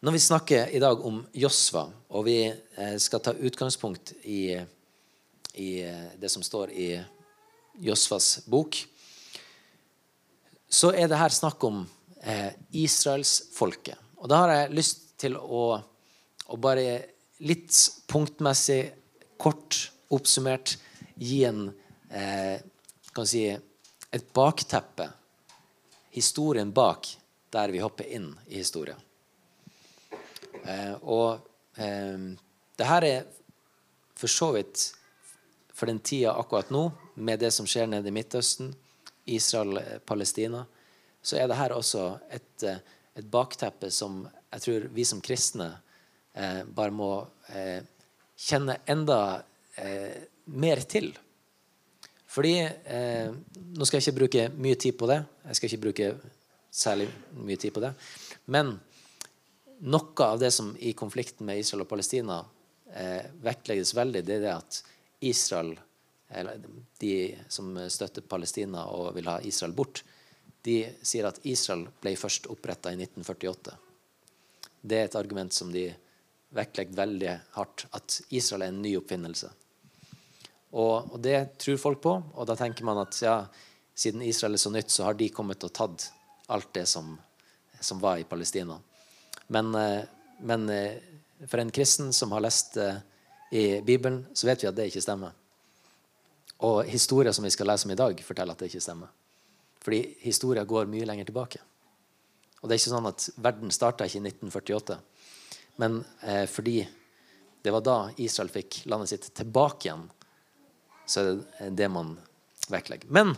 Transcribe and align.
Når 0.00 0.12
vi 0.12 0.18
snakker 0.18 0.68
i 0.68 0.78
dag 0.78 1.00
om 1.06 1.16
Josva, 1.34 1.88
og 2.14 2.22
vi 2.28 2.36
eh, 2.46 2.96
skal 3.02 3.18
ta 3.18 3.32
utgangspunkt 3.34 4.12
i, 4.22 4.54
i 5.58 5.70
eh, 5.82 6.12
det 6.14 6.28
som 6.30 6.44
står 6.46 6.70
i 6.70 6.86
Josvas 7.82 8.44
bok, 8.46 8.78
så 10.70 10.92
er 10.94 11.10
det 11.10 11.18
her 11.18 11.34
snakk 11.34 11.66
om 11.66 11.80
eh, 12.22 12.54
israelsfolket. 12.78 13.98
Og 14.22 14.30
da 14.30 14.38
har 14.44 14.54
jeg 14.54 14.76
lyst 14.78 15.02
til 15.18 15.34
å, 15.34 15.64
å 16.46 16.60
bare 16.62 16.94
litt 17.42 17.74
punktmessig, 18.06 18.84
kort 19.34 19.80
oppsummert, 20.14 20.76
gi 21.18 21.42
en 21.50 21.64
eh, 22.14 22.62
kan 23.10 23.26
si, 23.26 23.48
et 23.50 24.30
bakteppe, 24.30 25.10
historien 26.14 26.70
bak, 26.70 27.10
der 27.50 27.74
vi 27.74 27.82
hopper 27.82 28.06
inn 28.06 28.30
i 28.46 28.62
historien. 28.62 29.07
Eh, 30.68 30.94
og 31.02 31.80
eh, 31.80 32.18
det 32.78 32.88
her 32.88 33.06
er 33.08 33.26
for 34.18 34.30
så 34.30 34.52
vidt 34.56 34.84
for 35.78 35.90
den 35.90 36.00
tida 36.02 36.34
akkurat 36.34 36.72
nå, 36.74 36.88
med 37.14 37.40
det 37.40 37.52
som 37.54 37.66
skjer 37.68 37.86
nede 37.90 38.10
i 38.10 38.14
Midtøsten, 38.14 38.72
Israel-Palestina, 39.28 40.64
så 41.22 41.38
er 41.38 41.48
det 41.50 41.58
her 41.58 41.74
også 41.76 42.04
et, 42.32 42.64
eh, 42.66 42.80
et, 43.14 43.26
bakteppe 43.28 43.90
som 43.94 44.24
jeg 44.48 44.64
tror 44.64 44.88
vi 44.96 45.04
som 45.04 45.20
kristne 45.22 45.68
eh, 46.34 46.62
bare 46.64 46.94
må 46.94 47.12
eh, 47.52 47.82
kjenne 48.38 48.78
enda 48.88 49.20
eh, 49.76 50.24
mer 50.56 50.84
til. 50.88 51.12
Fordi 52.28 52.54
Nå 52.60 53.86
skal 53.88 53.98
jeg 53.98 54.04
ikke 54.04 54.18
bruke 54.18 54.42
mye 54.60 54.76
tid 54.76 54.96
på 55.00 55.06
det. 55.08 55.16
Jeg 55.48 55.56
skal 55.56 55.68
ikke 55.68 55.84
bruke 55.86 56.08
særlig 56.70 57.06
mye 57.32 57.56
tid 57.56 57.72
på 57.72 57.80
det. 57.80 57.94
Men 58.52 58.74
noe 59.78 60.24
av 60.24 60.38
det 60.38 60.50
som 60.54 60.72
i 60.78 60.92
konflikten 60.92 61.46
med 61.46 61.60
Israel 61.62 61.84
og 61.84 61.90
Palestina 61.90 62.38
eh, 62.94 63.28
vektlegges 63.42 63.94
veldig, 63.94 64.24
det 64.26 64.38
er 64.38 64.46
det 64.46 64.54
at 64.54 64.80
Israel, 65.28 65.74
eller 66.28 66.62
de 67.00 67.14
som 67.48 67.76
støtter 67.90 68.26
Palestina 68.26 68.86
og 68.94 69.12
vil 69.16 69.30
ha 69.30 69.38
Israel 69.46 69.74
bort, 69.76 70.02
de 70.62 70.82
sier 71.02 71.28
at 71.28 71.40
Israel 71.46 71.86
ble 72.02 72.16
først 72.18 72.48
oppretta 72.52 72.92
i 72.92 72.98
1948. 72.98 73.76
Det 74.80 74.98
er 74.98 75.08
et 75.08 75.18
argument 75.18 75.54
som 75.54 75.70
de 75.72 75.86
vektlegger 76.54 76.96
veldig 76.96 77.32
hardt, 77.54 77.86
at 77.94 78.20
Israel 78.34 78.66
er 78.66 78.72
en 78.72 78.82
ny 78.82 78.94
oppfinnelse. 78.98 79.50
Og, 80.68 81.14
og, 81.14 81.16
det 81.24 81.58
tror 81.62 81.80
folk 81.80 82.02
på, 82.04 82.12
og 82.12 82.48
da 82.48 82.56
tenker 82.58 82.84
man 82.84 83.00
at 83.00 83.16
ja, 83.22 83.38
siden 83.96 84.22
Israel 84.26 84.58
er 84.58 84.62
så 84.62 84.72
nytt, 84.72 84.92
så 84.92 85.08
har 85.08 85.16
de 85.16 85.30
kommet 85.32 85.64
og 85.64 85.72
tatt 85.76 86.10
alt 86.52 86.70
det 86.76 86.84
som, 86.88 87.14
som 87.80 88.00
var 88.02 88.20
i 88.20 88.28
Palestina. 88.28 88.76
Men, 89.48 89.74
eh, 89.74 90.04
men, 90.40 90.68
eh, 90.68 90.98
for 91.46 91.62
en 91.62 91.70
kristen 91.70 92.12
som 92.12 92.32
har 92.32 92.44
lest 92.44 92.76
eh, 92.76 93.00
i 93.50 93.80
Bibelen, 93.80 94.26
så 94.34 94.46
vet 94.46 94.64
vi 94.64 94.68
at 94.68 94.76
det 94.76 94.88
ikke 94.90 95.04
stemmer. 95.04 95.32
Og 96.66 96.84
historier 96.90 97.32
som 97.32 97.46
vi 97.46 97.52
skal 97.54 97.70
lese 97.70 97.86
om 97.86 97.94
i 97.94 97.98
dag, 97.98 98.20
forteller 98.26 98.56
at 98.56 98.62
det 98.62 98.70
ikke 98.72 98.82
stemmer. 98.82 99.10
Fordi 99.84 100.02
historia 100.24 100.66
går 100.68 100.90
mye 100.90 101.06
lenger 101.06 101.28
tilbake. 101.28 101.60
Og 102.60 102.68
det 102.68 102.74
er 102.74 102.80
ikke 102.80 102.94
sånn 102.94 103.08
at 103.08 103.28
verden 103.38 103.72
starta 103.74 104.08
ikke 104.08 104.18
i 104.18 104.26
1948. 104.26 104.98
Men 105.78 106.00
eh, 106.26 106.44
fordi 106.50 106.82
det 107.62 107.74
var 107.74 107.84
da 107.86 107.98
Israel 108.18 108.50
fikk 108.50 108.82
landet 108.90 109.12
sitt 109.12 109.28
tilbake 109.38 109.88
igjen, 109.88 110.06
så 111.08 111.22
er 111.22 111.30
det 111.30 111.76
det 111.78 111.88
man 111.92 112.16
vektlegger. 112.68 113.10
Men 113.14 113.32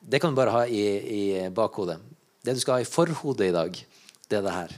det 0.00 0.20
kan 0.22 0.32
du 0.32 0.38
bare 0.38 0.54
ha 0.54 0.64
i, 0.68 0.84
i 1.18 1.22
bakhodet. 1.50 1.98
Det 2.44 2.54
du 2.54 2.60
skal 2.62 2.78
ha 2.78 2.84
i 2.84 2.88
forhodet 2.88 3.48
i 3.48 3.54
dag, 3.56 3.80
det 4.28 4.38
er 4.38 4.44
det 4.44 4.54
her. 4.54 4.76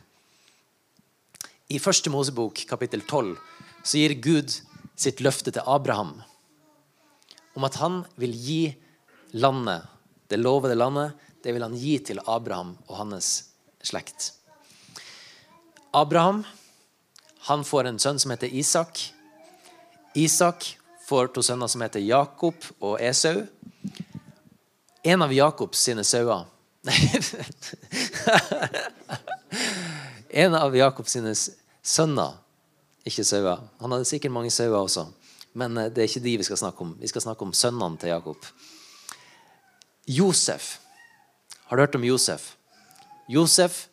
I 1.69 1.77
første 1.77 2.09
Mosebok, 2.09 2.63
kapittel 2.65 3.03
12, 3.05 3.35
så 3.85 3.99
gir 4.01 4.15
Gud 4.25 4.55
sitt 4.97 5.19
løfte 5.21 5.53
til 5.53 5.67
Abraham 5.69 6.15
om 7.59 7.67
at 7.67 7.77
han 7.77 7.99
vil 8.17 8.33
gi 8.33 8.73
landet, 9.37 9.85
det 10.33 10.39
lovede 10.41 10.79
landet, 10.79 11.13
det 11.45 11.53
vil 11.53 11.67
han 11.67 11.77
gi 11.77 11.99
til 12.01 12.23
Abraham 12.25 12.73
og 12.87 12.97
hans 13.03 13.53
slekt. 13.85 14.33
Abraham 15.93 16.41
han 17.51 17.67
får 17.69 17.91
en 17.91 18.01
sønn 18.01 18.21
som 18.23 18.33
heter 18.33 18.49
Isak. 18.49 19.13
Isak 20.17 20.71
får 21.05 21.35
to 21.35 21.45
sønner 21.45 21.69
som 21.69 21.85
heter 21.85 22.01
Jakob 22.01 22.65
og 22.81 22.97
Esau. 22.97 23.45
En 25.05 25.25
av 25.25 25.37
Jakobs 25.37 25.85
sine 25.85 26.05
sauer 26.05 26.49
En 30.39 30.55
av 30.55 30.75
Jakobs 30.77 31.17
sønner, 31.83 32.35
ikke 33.09 33.25
sauer. 33.27 33.65
Han 33.81 33.95
hadde 33.95 34.07
sikkert 34.07 34.35
mange 34.37 34.53
sauer 34.55 34.77
også, 34.79 35.09
men 35.59 35.75
eh, 35.81 35.89
det 35.91 36.05
er 36.05 36.11
ikke 36.11 36.23
de 36.23 36.35
vi 36.39 36.47
skal 36.47 36.61
snakke 36.61 36.85
om. 36.85 36.93
Vi 37.01 37.11
skal 37.11 37.25
snakke 37.25 37.43
om 37.43 37.55
sønnene 37.57 37.99
til 37.99 38.13
Jakob. 38.13 38.47
Josef. 40.07 40.77
Har 41.67 41.77
du 41.77 41.83
hørt 41.83 41.99
om 41.99 42.07
Josef? 42.07 42.53
Josef, 43.29 43.89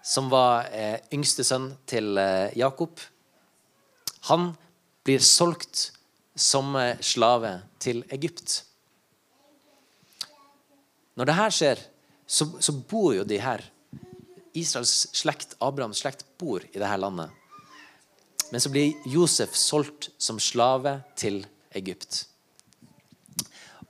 som 0.00 0.32
var 0.32 0.70
eh, 0.72 0.96
yngste 1.12 1.44
sønn 1.44 1.68
til 1.84 2.16
eh, 2.24 2.56
Jakob, 2.56 2.96
han 4.30 4.54
blir 5.04 5.20
solgt 5.20 5.90
som 6.32 6.72
eh, 6.80 6.96
slave 7.04 7.52
til 7.84 8.00
Egypt. 8.16 8.62
Når 11.20 11.28
det 11.28 11.40
her 11.42 11.56
skjer, 11.60 11.88
så, 12.26 12.48
så 12.64 12.72
bor 12.88 13.12
jo 13.12 13.28
de 13.28 13.44
her 13.44 13.68
Israels 14.56 15.08
slekt, 15.16 15.56
Abrahams 15.60 16.02
slekt, 16.02 16.24
bor 16.38 16.64
i 16.72 16.78
dette 16.78 16.96
landet. 17.00 17.30
Men 18.50 18.62
så 18.62 18.70
blir 18.70 18.94
Josef 19.10 19.56
solgt 19.58 20.10
som 20.22 20.38
slave 20.42 21.00
til 21.18 21.42
Egypt. 21.74 22.24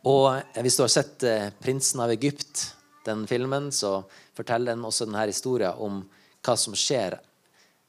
Og 0.07 0.43
Hvis 0.63 0.77
du 0.79 0.85
har 0.85 0.93
sett 0.93 1.23
eh, 1.27 1.51
'Prinsen 1.51 2.01
av 2.01 2.11
Egypt', 2.11 2.73
den 3.05 3.27
filmen, 3.27 3.73
så 3.73 4.05
forteller 4.35 4.75
den 4.75 4.85
også 4.85 5.07
denne 5.07 5.27
historien 5.27 5.75
om 5.79 6.03
hva 6.43 6.57
som 6.59 6.75
skjer 6.75 7.19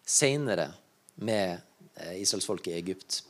seinere 0.05 0.71
med 1.15 1.59
eh, 1.95 2.21
israelsfolket 2.21 2.73
i 2.73 2.77
Egypt. 2.79 3.21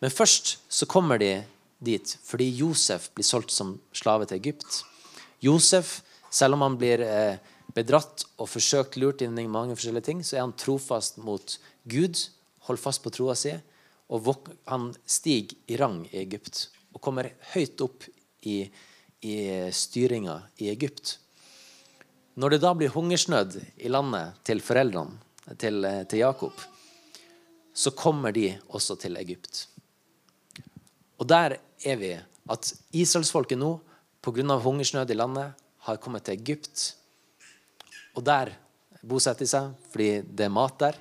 Men 0.00 0.10
først 0.10 0.56
så 0.68 0.86
kommer 0.86 1.18
de 1.18 1.44
dit 1.82 2.16
fordi 2.24 2.48
Josef 2.58 3.10
blir 3.14 3.26
solgt 3.26 3.54
som 3.54 3.76
slave 3.94 4.26
til 4.26 4.38
Egypt. 4.40 4.82
Josef, 5.42 6.00
selv 6.30 6.54
om 6.54 6.66
han 6.66 6.78
blir 6.78 7.02
eh, 7.06 7.38
bedratt 7.76 8.26
og 8.36 8.50
forsøkt 8.50 8.98
lurt 9.00 9.22
inn 9.24 9.38
i 9.40 9.48
mange 9.50 9.76
forskjellige 9.76 10.08
ting, 10.08 10.22
så 10.24 10.36
er 10.36 10.44
han 10.44 10.56
trofast 10.58 11.20
mot 11.22 11.56
Gud, 11.88 12.18
holder 12.68 12.82
fast 12.82 13.02
på 13.04 13.12
troa 13.14 13.36
si, 13.38 13.54
og 14.12 14.28
han 14.68 14.90
stiger 15.08 15.56
i 15.72 15.78
rang 15.80 16.02
i 16.10 16.20
Egypt 16.20 16.66
og 16.92 17.00
kommer 17.00 17.30
høyt 17.54 17.80
opp 17.80 18.04
i, 18.44 18.66
i 19.24 19.36
styringa 19.72 20.36
i 20.60 20.68
Egypt. 20.72 21.16
Når 22.36 22.54
det 22.54 22.62
da 22.64 22.72
blir 22.76 22.92
hungersnød 22.92 23.56
i 23.80 23.92
landet 23.92 24.40
til 24.44 24.60
foreldrene, 24.64 25.16
til, 25.58 25.84
til 26.08 26.22
Jakob, 26.22 26.60
så 27.72 27.92
kommer 27.96 28.32
de 28.36 28.52
også 28.68 28.98
til 29.00 29.16
Egypt. 29.16 29.66
Og 31.18 31.28
der 31.28 31.56
er 31.84 31.96
vi 31.98 32.12
at 32.52 32.72
israelsfolket 32.92 33.58
nå, 33.58 33.78
pga. 34.22 34.58
hungersnød 34.60 35.10
i 35.10 35.16
landet, 35.18 35.52
har 35.82 35.96
kommet 35.96 36.24
til 36.24 36.38
Egypt 36.38 36.94
og 38.12 38.24
der 38.26 38.52
bosetter 39.02 39.44
de 39.44 39.50
seg 39.50 39.72
fordi 39.92 40.10
det 40.24 40.46
er 40.46 40.54
mat 40.54 40.78
der. 40.80 40.98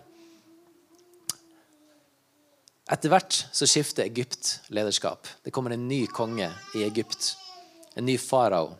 Etter 2.92 3.12
hvert 3.12 3.38
så 3.56 3.68
skifter 3.70 4.04
Egypt 4.04 4.58
lederskap. 4.74 5.28
Det 5.44 5.54
kommer 5.54 5.76
en 5.76 5.88
ny 5.88 6.04
konge 6.12 6.50
i 6.76 6.84
Egypt. 6.84 7.36
En 7.96 8.06
ny 8.08 8.18
farao. 8.20 8.74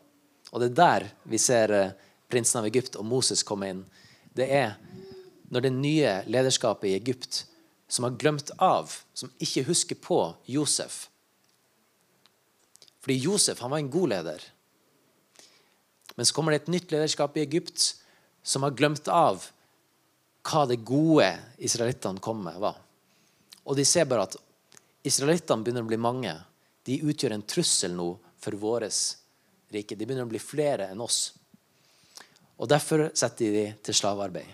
Og 0.52 0.60
det 0.60 0.72
er 0.72 0.80
der 0.80 1.06
vi 1.32 1.40
ser 1.40 1.72
eh, 1.76 1.94
prinsen 2.32 2.60
av 2.60 2.68
Egypt 2.68 2.98
og 3.00 3.08
Moses 3.08 3.44
komme 3.48 3.70
inn. 3.72 3.86
Det 4.36 4.48
er 4.52 4.76
når 5.52 5.66
det 5.66 5.74
nye 5.76 6.12
lederskapet 6.32 6.90
i 6.90 6.96
Egypt, 6.96 7.46
som 7.92 8.08
har 8.08 8.16
glemt 8.20 8.54
av, 8.56 8.92
som 9.14 9.32
ikke 9.44 9.66
husker 9.68 10.00
på 10.00 10.20
Josef 10.48 11.10
Fordi 13.04 13.18
Josef 13.20 13.60
han 13.60 13.72
var 13.72 13.82
en 13.82 13.90
god 13.92 14.10
leder. 14.14 14.44
Men 16.16 16.26
så 16.26 16.36
kommer 16.36 16.54
det 16.54 16.62
et 16.62 16.72
nytt 16.72 16.92
lederskap 16.92 17.36
i 17.36 17.44
Egypt 17.44 18.01
som 18.44 18.64
har 18.64 18.76
glemt 18.78 19.08
av 19.08 19.44
hva 20.42 20.66
det 20.66 20.82
gode 20.86 21.30
israelittene 21.62 22.22
kom 22.24 22.42
med, 22.46 22.58
var. 22.62 22.80
Og 23.64 23.78
de 23.78 23.86
ser 23.86 24.08
bare 24.10 24.26
at 24.26 24.38
israelittene 25.06 25.62
begynner 25.64 25.86
å 25.86 25.90
bli 25.92 26.00
mange. 26.02 26.34
De 26.86 26.98
utgjør 27.06 27.36
en 27.36 27.46
trussel 27.46 27.94
nå 27.94 28.08
for 28.42 28.58
vårt 28.58 28.90
rike. 29.72 29.96
De 29.96 30.06
begynner 30.06 30.26
å 30.26 30.32
bli 30.32 30.42
flere 30.42 30.90
enn 30.92 31.04
oss. 31.04 31.32
Og 32.62 32.70
Derfor 32.70 33.10
setter 33.18 33.54
de 33.54 33.66
til 33.86 33.98
slavearbeid. 33.98 34.50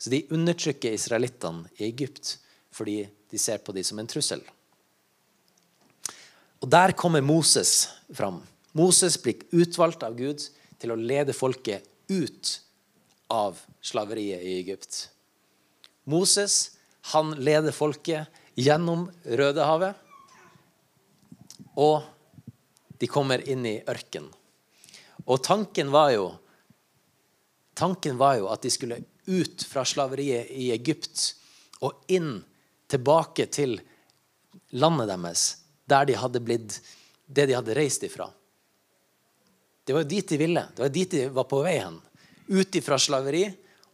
Så 0.00 0.10
de 0.10 0.24
undertrykker 0.34 0.96
israelittene 0.96 1.68
i 1.78 1.86
Egypt 1.86 2.36
fordi 2.72 3.04
de 3.30 3.38
ser 3.38 3.60
på 3.62 3.72
dem 3.76 3.84
som 3.84 4.00
en 4.00 4.08
trussel. 4.08 4.40
Og 6.62 6.68
Der 6.70 6.92
kommer 6.92 7.20
Moses 7.20 7.88
fram. 8.14 8.40
Moses 8.72 9.18
blir 9.20 9.42
utvalgt 9.50 10.02
av 10.02 10.16
Gud 10.16 10.40
til 10.80 10.92
å 10.92 10.98
lede 10.98 11.36
folket 11.36 11.84
ut 12.08 12.52
av 13.32 13.58
slaveriet 13.80 14.44
i 14.44 14.58
Egypt. 14.60 15.08
Moses 16.04 16.76
han 17.12 17.32
leder 17.40 17.74
folket 17.74 18.42
gjennom 18.58 19.08
Rødehavet, 19.24 19.96
og 21.80 22.02
de 23.00 23.08
kommer 23.10 23.42
inn 23.48 23.64
i 23.66 23.78
ørkenen. 23.88 24.30
Og 25.24 25.42
tanken 25.42 25.92
var 25.94 26.12
jo 26.14 26.30
Tanken 27.72 28.18
var 28.20 28.34
jo 28.36 28.50
at 28.52 28.60
de 28.62 28.68
skulle 28.70 28.98
ut 29.32 29.62
fra 29.64 29.80
slaveriet 29.88 30.50
i 30.52 30.66
Egypt 30.74 31.22
og 31.80 32.02
inn 32.12 32.42
tilbake 32.92 33.46
til 33.48 33.78
landet 34.76 35.08
deres, 35.08 35.44
der 35.88 36.04
de 36.10 36.18
hadde 36.20 36.42
blitt 36.44 36.76
det 37.24 37.46
de 37.48 37.56
hadde 37.56 37.76
reist 37.78 38.04
ifra. 38.04 38.28
Det 39.84 39.96
var 39.96 40.04
jo 40.04 40.10
dit 40.12 40.28
de 40.28 40.38
ville. 40.38 40.66
Det 40.76 40.84
var 40.84 40.92
dit 40.92 41.16
de 41.16 41.24
var 41.32 41.48
på 41.48 41.62
vei 41.64 41.78
hen. 41.80 41.96
Ut 42.52 42.76
ifra 42.76 42.98
slaveri 43.00 43.46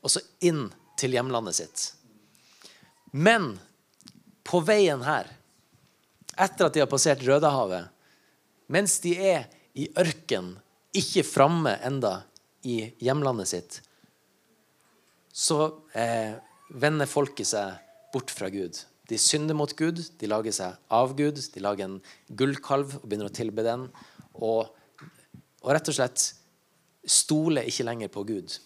og 0.02 0.12
så 0.12 0.22
inn 0.44 0.66
til 0.99 1.14
hjemlandet 1.14 1.58
sitt. 1.60 1.84
Men 3.14 3.55
på 4.46 4.60
veien 4.64 5.02
her, 5.06 5.31
etter 6.38 6.69
at 6.69 6.75
de 6.75 6.82
har 6.82 6.90
passert 6.90 7.22
Rødehavet, 7.26 7.88
mens 8.72 8.99
de 9.05 9.14
er 9.16 9.49
i 9.78 9.88
ørken, 9.99 10.56
ikke 10.96 11.25
framme 11.26 11.76
enda 11.84 12.22
i 12.66 12.81
hjemlandet 13.05 13.50
sitt, 13.50 13.81
så 15.32 15.60
eh, 15.94 16.34
vender 16.75 17.08
folket 17.08 17.50
seg 17.52 17.76
bort 18.12 18.32
fra 18.34 18.49
Gud. 18.50 18.81
De 19.08 19.19
synder 19.20 19.56
mot 19.56 19.72
Gud, 19.76 20.00
de 20.20 20.28
lager 20.28 20.52
seg 20.52 20.75
av 20.93 21.14
Gud, 21.16 21.38
de 21.55 21.62
lager 21.64 21.87
en 21.87 22.00
gullkalv 22.28 22.99
og 22.99 23.06
begynner 23.06 23.31
å 23.31 23.37
tilbe 23.37 23.64
den. 23.64 23.87
Og, 24.34 24.69
og 25.62 25.70
rett 25.72 25.88
og 25.88 25.96
slett 25.96 26.26
stoler 27.08 27.69
ikke 27.69 27.87
lenger 27.88 28.10
på 28.12 28.25
Gud. 28.28 28.58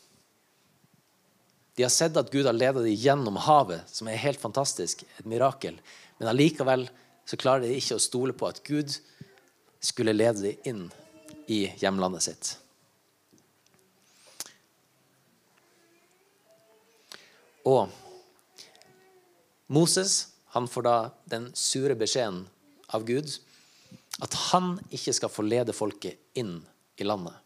De 1.76 1.84
har 1.86 1.92
sett 1.92 2.16
at 2.20 2.30
Gud 2.32 2.46
har 2.46 2.56
ledet 2.56 2.84
dem 2.84 2.98
gjennom 2.98 3.38
havet, 3.40 3.86
som 3.88 4.08
er 4.10 4.20
helt 4.20 4.40
fantastisk, 4.40 5.06
et 5.18 5.28
mirakel. 5.28 5.78
Men 6.18 6.32
allikevel 6.32 6.88
så 7.24 7.38
klarer 7.40 7.64
de 7.64 7.78
ikke 7.78 7.96
å 7.96 8.02
stole 8.02 8.34
på 8.36 8.48
at 8.50 8.60
Gud 8.66 8.92
skulle 9.82 10.14
lede 10.14 10.42
dem 10.42 10.68
inn 10.68 10.82
i 11.50 11.64
hjemlandet 11.80 12.26
sitt. 12.26 12.52
Og 17.68 17.88
Moses 19.72 20.34
han 20.52 20.66
får 20.68 20.84
da 20.84 20.96
den 21.30 21.48
sure 21.56 21.94
beskjeden 21.96 22.42
av 22.92 23.06
Gud 23.08 23.30
at 24.22 24.34
han 24.50 24.74
ikke 24.92 25.14
skal 25.16 25.32
få 25.32 25.44
lede 25.46 25.72
folket 25.72 26.20
inn 26.38 26.58
i 27.00 27.06
landet. 27.06 27.38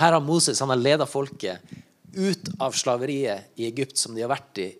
Her 0.00 0.16
har 0.16 0.24
Moses 0.24 0.60
han 0.60 0.72
har 0.72 0.80
ledet 0.80 1.10
folket 1.10 1.74
ut 2.14 2.48
av 2.62 2.74
slaveriet 2.76 3.54
i 3.58 3.66
Egypt, 3.66 3.98
som 3.98 4.14
de 4.14 4.22
har 4.22 4.32
vært 4.32 4.62
i 4.62 4.70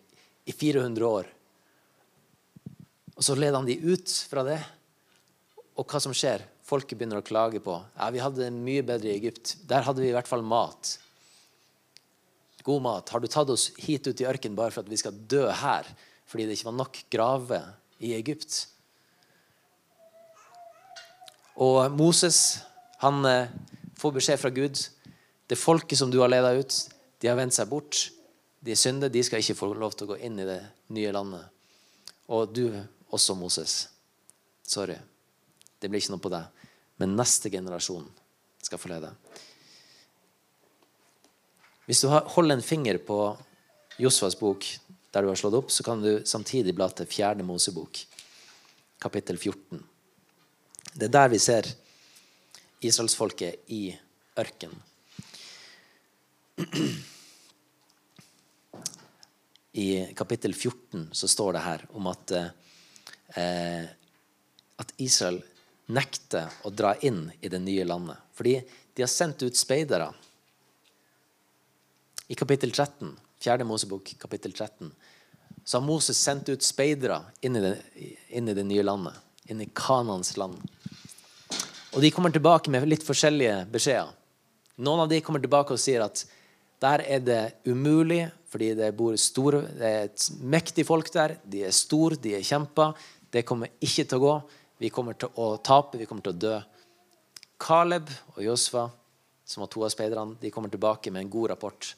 i 0.45 0.53
400 0.53 1.07
år. 1.09 1.29
Og 3.15 3.23
Så 3.25 3.37
leder 3.39 3.57
han 3.57 3.69
de 3.69 3.79
ut 3.81 4.11
fra 4.29 4.43
det. 4.45 4.59
Og 5.79 5.87
hva 5.89 6.01
som 6.03 6.13
skjer? 6.13 6.45
Folket 6.65 6.99
begynner 6.99 7.21
å 7.21 7.25
klage 7.25 7.61
på 7.65 7.77
ja, 7.77 8.11
vi 8.13 8.21
hadde 8.21 8.43
det 8.43 8.53
mye 8.53 8.85
bedre 8.85 9.09
i 9.09 9.17
Egypt. 9.17 9.57
Der 9.69 9.85
hadde 9.87 10.05
vi 10.05 10.11
i 10.11 10.17
hvert 10.17 10.29
fall 10.29 10.45
mat 10.45 10.99
god 12.65 12.83
mat? 12.83 13.11
Har 13.13 13.21
du 13.21 13.29
tatt 13.29 13.51
oss 13.53 13.69
hit 13.77 14.07
ut 14.09 14.21
i 14.21 14.27
ørkenen 14.29 14.57
bare 14.57 14.73
for 14.73 14.85
at 14.85 14.91
vi 14.91 14.99
skal 15.01 15.17
dø 15.29 15.47
her 15.53 15.89
fordi 16.25 16.47
det 16.49 16.57
ikke 16.57 16.71
var 16.71 16.79
nok 16.79 17.01
graver 17.13 17.67
i 18.01 18.15
Egypt? 18.17 18.65
Og 21.61 21.93
Moses 21.95 22.65
han 23.03 23.21
eh, 23.29 23.53
får 24.01 24.15
beskjed 24.17 24.41
fra 24.41 24.51
Gud. 24.55 24.81
Det 25.47 25.61
folket 25.61 25.99
som 25.99 26.11
du 26.11 26.21
har 26.23 26.31
ledet 26.33 26.61
ut, 26.61 26.77
de 27.21 27.29
har 27.29 27.37
vendt 27.39 27.57
seg 27.57 27.69
bort. 27.69 27.99
De 28.65 28.73
er 28.73 28.81
synder. 28.81 29.13
De 29.13 29.23
skal 29.25 29.43
ikke 29.43 29.57
få 29.59 29.71
lov 29.77 29.97
til 29.97 30.07
å 30.07 30.15
gå 30.15 30.21
inn 30.25 30.39
i 30.41 30.49
det 30.49 30.61
nye 30.97 31.13
landet. 31.13 31.49
Og 32.33 32.53
du 32.55 32.67
også, 33.13 33.37
Moses. 33.37 33.75
Sorry. 34.65 34.97
Det 35.79 35.91
blir 35.91 36.01
ikke 36.01 36.15
noe 36.15 36.25
på 36.25 36.33
deg. 36.33 36.69
Men 37.01 37.17
neste 37.19 37.53
generasjon 37.53 38.07
skal 38.65 38.81
få 38.81 38.93
lede. 38.95 39.11
Hvis 41.85 42.01
du 42.01 42.09
holder 42.09 42.57
en 42.57 42.65
finger 42.65 42.97
på 43.05 43.19
Josfas 44.01 44.39
bok 44.41 44.65
der 45.13 45.23
du 45.23 45.29
har 45.29 45.39
slått 45.39 45.59
opp, 45.59 45.71
så 45.71 45.85
kan 45.87 46.01
du 46.03 46.25
samtidig 46.27 46.73
bla 46.75 46.89
til 46.89 47.07
fjerde 47.07 47.45
Mosebok, 47.47 48.01
kapittel 49.03 49.37
14. 49.37 49.83
Det 50.95 51.07
er 51.07 51.13
der 51.13 51.31
vi 51.31 51.39
ser 51.43 51.69
israelsfolket 52.85 53.69
i 53.75 53.85
ørkenen. 54.41 54.81
I 59.73 60.15
kapittel 60.15 60.55
14 60.55 61.09
så 61.13 61.29
står 61.29 61.53
det 61.53 61.63
her 61.65 61.87
om 61.93 62.07
at, 62.07 62.31
eh, 63.35 63.85
at 64.77 64.93
Israel 65.03 65.43
nekter 65.87 66.51
å 66.65 66.71
dra 66.71 66.95
inn 67.03 67.33
i 67.41 67.49
det 67.51 67.59
nye 67.59 67.85
landet. 67.85 68.17
Fordi 68.35 68.63
de 68.95 69.03
har 69.03 69.11
sendt 69.11 69.43
ut 69.43 69.57
speidere 69.57 70.15
i 72.29 72.35
kapittel 72.39 72.71
13, 72.73 73.17
4. 73.43 73.65
Mosebok, 73.65 74.15
kapittel 74.19 74.53
13, 74.53 74.93
så 75.65 75.79
har 75.79 75.87
Moses 75.87 76.19
sendt 76.19 76.49
ut 76.49 76.63
speidere 76.63 77.21
inn, 77.41 77.57
inn, 77.57 78.49
i 78.49 78.55
det 78.55 78.65
nye 78.65 78.83
landet, 78.83 79.15
inn 79.51 79.61
i 79.61 79.69
Kanans 79.75 80.37
land. 80.37 80.61
Og 81.95 82.01
de 82.03 82.11
kommer 82.11 82.33
tilbake 82.33 82.71
med 82.73 82.87
litt 82.89 83.05
forskjellige 83.07 83.67
beskjeder. 83.73 84.11
Noen 84.77 85.05
av 85.05 85.11
de 85.13 85.21
kommer 85.23 85.43
tilbake 85.43 85.77
og 85.77 85.81
sier 85.81 86.03
at 86.05 86.25
der 86.85 87.05
er 87.09 87.23
det 87.25 87.43
umulig, 87.67 88.27
fordi 88.53 88.75
det 88.77 88.93
store, 89.21 89.63
det 89.79 89.89
er 89.89 90.05
et 90.11 90.27
mektig 90.41 90.85
folk 90.87 91.11
der. 91.13 91.39
De 91.45 91.65
er 91.65 91.73
store, 91.75 92.17
de 92.21 92.35
er 92.37 92.45
kjemper. 92.45 92.93
Det 93.33 93.45
kommer 93.47 93.73
ikke 93.81 94.05
til 94.05 94.21
å 94.21 94.25
gå. 94.25 94.35
Vi 94.79 94.91
kommer 94.93 95.17
til 95.19 95.33
å 95.41 95.57
tape, 95.65 95.99
vi 95.99 96.07
kommer 96.07 96.23
til 96.23 96.35
å 96.35 96.43
dø. 96.45 96.55
Caleb 97.65 98.11
og 98.35 98.43
Josfa, 98.45 98.85
som 99.45 99.65
var 99.65 99.71
to 99.73 99.85
av 99.87 99.93
speiderne, 99.95 100.37
de 100.41 100.53
kommer 100.53 100.71
tilbake 100.71 101.11
med 101.11 101.25
en 101.25 101.33
god 101.33 101.55
rapport 101.55 101.95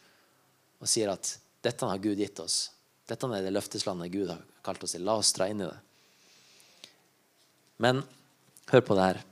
og 0.77 0.89
sier 0.91 1.11
at 1.11 1.33
dette 1.65 1.89
har 1.89 2.03
Gud 2.03 2.21
gitt 2.21 2.39
oss. 2.43 2.71
Dette 3.09 3.29
er 3.31 3.45
det 3.45 3.55
løfteslandet 3.55 4.13
Gud 4.13 4.31
har 4.31 4.43
kalt 4.67 4.83
oss 4.85 4.95
til. 4.97 5.05
La 5.07 5.17
oss 5.19 5.33
dra 5.35 5.49
inn 5.51 5.63
i 5.63 5.69
det. 5.69 5.79
Men 7.83 8.03
hør 8.71 8.85
på 8.85 8.97
det 8.99 9.09
her. 9.09 9.25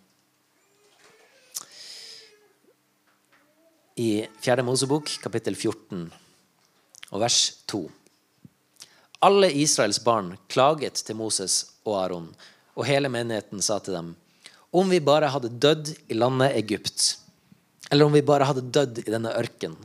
I 3.95 4.27
4. 4.41 4.63
Mosebok, 4.67 5.07
kapittel 5.23 5.55
14, 5.55 6.09
og 7.15 7.21
vers 7.23 7.39
2. 7.71 7.85
Alle 9.23 9.53
Israels 9.55 10.01
barn 10.03 10.33
klaget 10.51 10.99
til 11.07 11.15
Moses 11.15 11.61
og 11.87 12.01
Aron, 12.01 12.27
og 12.75 12.89
hele 12.89 13.07
menigheten 13.07 13.63
sa 13.63 13.79
til 13.79 13.95
dem.: 13.95 14.11
Om 14.75 14.91
vi 14.91 14.99
bare 14.99 15.31
hadde 15.31 15.53
dødd 15.63 15.95
i 16.11 16.19
landet 16.19 16.59
Egypt, 16.59 17.21
eller 17.91 18.11
om 18.11 18.13
vi 18.19 18.27
bare 18.27 18.51
hadde 18.51 18.67
dødd 18.67 19.05
i 19.07 19.11
denne 19.11 19.31
ørken, 19.39 19.79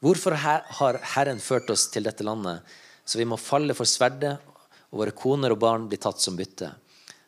Hvorfor 0.00 0.32
har 0.32 1.00
Herren 1.14 1.40
ført 1.40 1.68
oss 1.72 1.90
til 1.92 2.04
dette 2.04 2.24
landet, 2.24 2.60
så 3.04 3.18
vi 3.18 3.28
må 3.28 3.36
falle 3.36 3.74
for 3.76 3.88
sverdet, 3.88 4.38
og 4.92 5.00
våre 5.00 5.12
koner 5.16 5.52
og 5.52 5.60
barn 5.60 5.88
blir 5.88 6.00
tatt 6.00 6.20
som 6.20 6.36
bytte? 6.36 6.70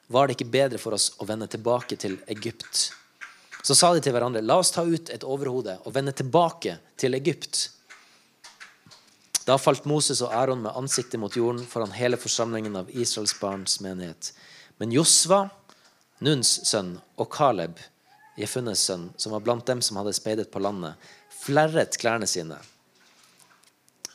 Var 0.09 0.29
det 0.29 0.37
ikke 0.37 0.53
bedre 0.53 0.81
for 0.81 0.97
oss 0.97 1.11
å 1.21 1.29
vende 1.29 1.49
tilbake 1.53 1.97
til 2.01 2.17
Egypt? 2.33 2.93
Så 3.63 3.77
sa 3.79 3.93
de 3.95 4.03
til 4.03 4.15
hverandre, 4.15 4.43
la 4.43 4.59
oss 4.59 4.73
ta 4.75 4.83
ut 4.83 5.11
et 5.15 5.25
overhode 5.25 5.77
og 5.85 5.95
vende 5.95 6.15
tilbake 6.19 6.77
til 6.99 7.15
Egypt. 7.15 7.69
Da 9.47 9.57
falt 9.59 9.87
Moses 9.91 10.23
og 10.23 10.35
Aron 10.35 10.63
med 10.65 10.75
ansiktet 10.79 11.21
mot 11.23 11.35
jorden 11.37 11.63
foran 11.67 11.95
hele 11.95 12.19
forsamlingen 12.19 12.77
av 12.79 12.91
Israels 12.91 13.35
barns 13.39 13.81
menighet. 13.83 14.33
Men 14.79 14.95
Josva, 14.95 15.45
Nuns 16.23 16.61
sønn, 16.67 16.97
og 17.19 17.31
Caleb, 17.35 17.79
Jefunnes 18.39 18.83
sønn, 18.87 19.11
som 19.17 19.35
var 19.35 19.43
blant 19.45 19.67
dem 19.67 19.83
som 19.83 19.99
hadde 19.99 20.15
speidet 20.17 20.51
på 20.51 20.63
landet, 20.63 20.95
flerret 21.43 21.99
klærne 21.99 22.27
sine. 22.31 22.59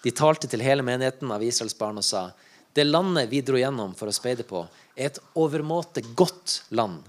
De 0.03 0.13
talte 0.15 0.47
til 0.47 0.63
hele 0.63 0.85
menigheten 0.87 1.31
av 1.31 1.43
Israels 1.43 1.75
barn 1.77 1.99
og 1.99 2.07
sa 2.07 2.29
det 2.77 2.85
landet 2.85 3.31
vi 3.31 3.41
dro 3.41 3.57
gjennom 3.57 3.95
for 3.97 4.07
å 4.07 4.15
speide 4.15 4.45
på, 4.47 4.61
er 4.95 5.09
et 5.09 5.19
overmåte 5.35 6.03
godt 6.15 6.61
land. 6.69 7.01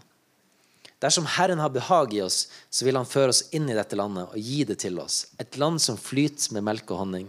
Dersom 0.99 1.27
Herren 1.31 1.61
har 1.63 1.71
behag 1.71 2.15
i 2.15 2.23
oss, 2.23 2.49
så 2.71 2.85
vil 2.85 2.97
Han 2.99 3.07
føre 3.07 3.31
oss 3.31 3.45
inn 3.55 3.69
i 3.71 3.77
dette 3.77 3.97
landet 3.97 4.33
og 4.33 4.39
gi 4.39 4.65
det 4.67 4.81
til 4.83 4.99
oss, 4.99 5.27
et 5.39 5.57
land 5.57 5.79
som 5.83 5.99
flyter 5.99 6.57
med 6.57 6.67
melk 6.67 6.91
og 6.91 7.05
honning. 7.05 7.29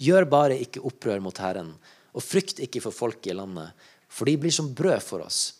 Gjør 0.00 0.28
bare 0.28 0.56
ikke 0.60 0.84
opprør 0.84 1.20
mot 1.24 1.38
Herren, 1.40 1.74
og 2.16 2.24
frykt 2.24 2.60
ikke 2.64 2.80
for 2.84 2.96
folket 2.96 3.34
i 3.34 3.36
landet, 3.36 3.72
for 4.08 4.28
de 4.28 4.36
blir 4.40 4.54
som 4.54 4.72
brød 4.74 5.02
for 5.04 5.24
oss. 5.24 5.58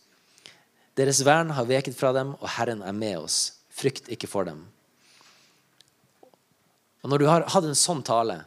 Deres 0.97 1.21
vern 1.25 1.53
har 1.53 1.69
veket 1.69 1.97
fra 1.97 2.09
dem, 2.13 2.33
og 2.41 2.49
Herren 2.57 2.81
er 2.81 2.93
med 2.93 3.19
oss. 3.19 3.59
Frykt 3.69 4.09
ikke 4.09 4.29
for 4.29 4.49
dem. 4.49 4.63
Og 7.05 7.11
Når 7.11 7.21
du 7.21 7.27
har 7.29 7.45
hatt 7.53 7.65
en 7.65 7.77
sånn 7.77 8.01
tale, 8.01 8.41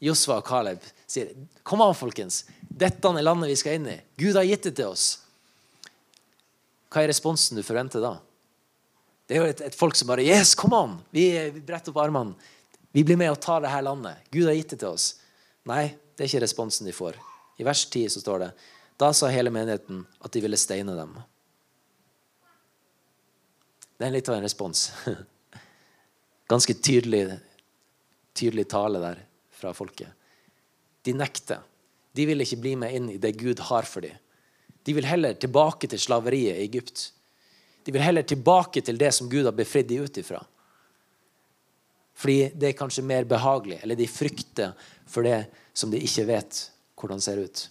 Josva 0.00 0.38
og 0.40 0.46
Caleb 0.46 0.84
sier 1.10 1.34
Kom 1.66 1.82
an, 1.84 1.94
folkens. 1.94 2.44
Dette 2.62 3.10
er 3.10 3.26
landet 3.26 3.50
vi 3.50 3.58
skal 3.58 3.76
inn 3.76 3.90
i. 3.90 3.98
Gud 4.16 4.38
har 4.38 4.46
gitt 4.46 4.70
det 4.70 4.76
til 4.78 4.94
oss. 4.94 5.19
Hva 6.90 7.04
er 7.04 7.12
responsen 7.12 7.58
du 7.58 7.62
forventer 7.66 8.02
da? 8.02 8.16
Det 9.30 9.36
er 9.36 9.44
jo 9.44 9.50
et, 9.52 9.60
et 9.70 9.78
folk 9.78 9.94
som 9.94 10.10
bare 10.10 10.24
Yes, 10.26 10.56
kom 10.58 10.74
an! 10.74 10.98
Vi, 11.14 11.30
vi 11.54 11.62
bretter 11.62 11.94
opp 11.94 12.00
armene. 12.02 12.34
Vi 12.90 13.04
blir 13.06 13.18
med 13.18 13.30
og 13.30 13.38
tar 13.42 13.62
det 13.62 13.70
her 13.70 13.84
landet. 13.86 14.24
Gud 14.34 14.48
har 14.48 14.56
gitt 14.58 14.74
det 14.74 14.80
til 14.82 14.90
oss. 14.90 15.12
Nei, 15.70 15.84
det 16.16 16.24
er 16.24 16.30
ikke 16.32 16.42
responsen 16.42 16.88
de 16.88 16.94
får. 16.94 17.18
I 17.62 17.66
vers 17.66 17.84
10 17.86 18.08
så 18.16 18.22
står 18.24 18.42
det 18.42 18.50
da 19.00 19.12
sa 19.16 19.30
hele 19.32 19.52
menigheten 19.54 20.02
at 20.20 20.32
de 20.34 20.42
ville 20.44 20.58
steine 20.60 20.92
dem. 20.92 21.14
Det 23.96 24.08
er 24.08 24.12
litt 24.12 24.28
av 24.28 24.36
en 24.36 24.44
respons. 24.44 24.90
Ganske 26.52 26.74
tydelig, 26.74 27.38
tydelig 28.36 28.66
tale 28.72 29.00
der 29.00 29.22
fra 29.56 29.72
folket. 29.76 30.10
De 31.06 31.14
nekter. 31.16 31.62
De 32.12 32.26
vil 32.28 32.44
ikke 32.44 32.60
bli 32.60 32.74
med 32.80 32.96
inn 32.96 33.08
i 33.14 33.20
det 33.22 33.36
Gud 33.40 33.62
har 33.70 33.88
for 33.88 34.04
dem. 34.04 34.18
De 34.90 34.94
vil 34.96 35.06
heller 35.06 35.36
tilbake 35.38 35.86
til 35.86 36.00
slaveriet 36.02 36.56
i 36.58 36.64
Egypt. 36.64 37.12
De 37.86 37.92
vil 37.94 38.02
heller 38.02 38.24
tilbake 38.26 38.80
til 38.82 38.96
det 38.98 39.12
som 39.14 39.28
Gud 39.30 39.44
har 39.46 39.54
befridd 39.54 39.86
dem 39.86 40.02
ut 40.02 40.16
ifra. 40.18 40.40
Fordi 42.18 42.48
det 42.58 42.72
er 42.72 42.78
kanskje 42.80 43.04
mer 43.06 43.28
behagelig, 43.30 43.76
eller 43.84 43.94
de 43.94 44.08
frykter 44.10 44.72
for 45.06 45.22
det 45.22 45.44
som 45.78 45.92
de 45.94 46.00
ikke 46.02 46.24
vet 46.26 46.58
hvordan 46.98 47.22
ser 47.22 47.38
ut. 47.38 47.62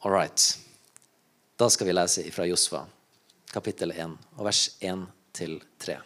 All 0.00 0.16
right. 0.16 0.46
Da 1.60 1.68
skal 1.68 1.90
vi 1.90 1.96
lese 1.98 2.24
fra 2.32 2.46
Josfa, 2.48 2.80
kapittel 3.52 3.92
1, 3.92 4.16
og 4.38 4.48
vers 4.48 4.62
1-3. 4.80 5.98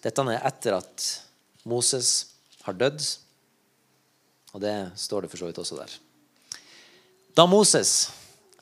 Dette 0.00 0.26
er 0.32 0.48
etter 0.48 0.78
at 0.80 1.10
Moses 1.68 2.14
har 2.64 2.80
dødd, 2.80 3.04
og 4.54 4.62
det 4.62 4.74
står 4.96 5.24
det 5.24 5.32
for 5.32 5.42
så 5.42 5.48
vidt 5.50 5.60
også 5.60 5.78
der. 5.80 5.94
Da 7.34 7.46
Moses, 7.50 8.12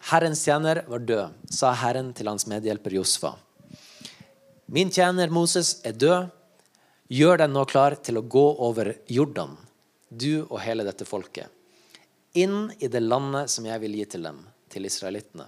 Herrens 0.09 0.41
tjener, 0.45 0.83
var 0.89 1.05
død, 1.05 1.35
sa 1.53 1.75
Herren 1.77 2.15
til 2.17 2.31
hans 2.31 2.47
medhjelper 2.49 2.97
Josfa. 2.97 3.35
Min 4.73 4.91
tjener 4.91 5.29
Moses 5.29 5.77
er 5.85 5.93
død. 5.93 6.31
Gjør 7.13 7.43
deg 7.43 7.51
nå 7.53 7.67
klar 7.69 7.99
til 8.01 8.17
å 8.17 8.25
gå 8.25 8.45
over 8.65 8.95
Jordan, 9.13 9.53
du 10.09 10.47
og 10.47 10.63
hele 10.65 10.87
dette 10.87 11.05
folket, 11.05 11.51
inn 12.33 12.71
i 12.81 12.89
det 12.89 13.03
landet 13.05 13.53
som 13.53 13.67
jeg 13.69 13.83
vil 13.83 13.99
gi 13.99 14.07
til 14.15 14.25
dem, 14.25 14.39
til 14.73 14.89
israelittene. 14.89 15.45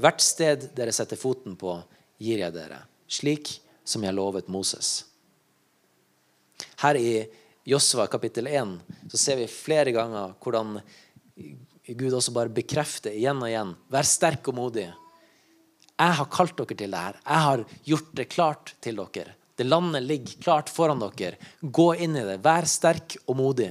Hvert 0.00 0.24
sted 0.24 0.70
dere 0.72 0.94
setter 0.96 1.20
foten 1.20 1.58
på, 1.60 1.74
gir 2.16 2.40
jeg 2.40 2.56
dere, 2.56 2.80
slik 3.04 3.52
som 3.84 4.06
jeg 4.06 4.16
lovet 4.16 4.48
Moses. 4.48 5.02
Her 6.80 6.96
i 6.96 7.12
Josva 7.68 8.06
kapittel 8.10 8.48
1 8.48 8.78
så 9.10 9.20
ser 9.20 9.40
vi 9.40 9.50
flere 9.50 9.92
ganger 9.92 10.32
hvordan 10.40 10.78
Gud 11.90 12.14
også 12.14 12.32
bare 12.32 12.52
bekrefter 12.54 13.14
igjen 13.16 13.40
og 13.42 13.50
igjen. 13.50 13.74
Vær 13.90 14.06
sterk 14.06 14.48
og 14.50 14.56
modig. 14.56 14.86
Jeg 16.00 16.16
har 16.16 16.28
kalt 16.32 16.56
dere 16.56 16.76
til 16.78 16.94
det 16.94 17.02
her. 17.04 17.18
Jeg 17.20 17.46
har 17.46 17.64
gjort 17.90 18.12
det 18.16 18.28
klart 18.32 18.74
til 18.80 19.00
dere. 19.00 19.34
Det 19.60 19.66
landet 19.66 20.06
ligger 20.06 20.40
klart 20.40 20.72
foran 20.72 21.02
dere. 21.02 21.36
Gå 21.60 21.90
inn 22.00 22.16
i 22.16 22.24
det. 22.24 22.38
Vær 22.44 22.68
sterk 22.70 23.18
og 23.26 23.36
modig. 23.36 23.68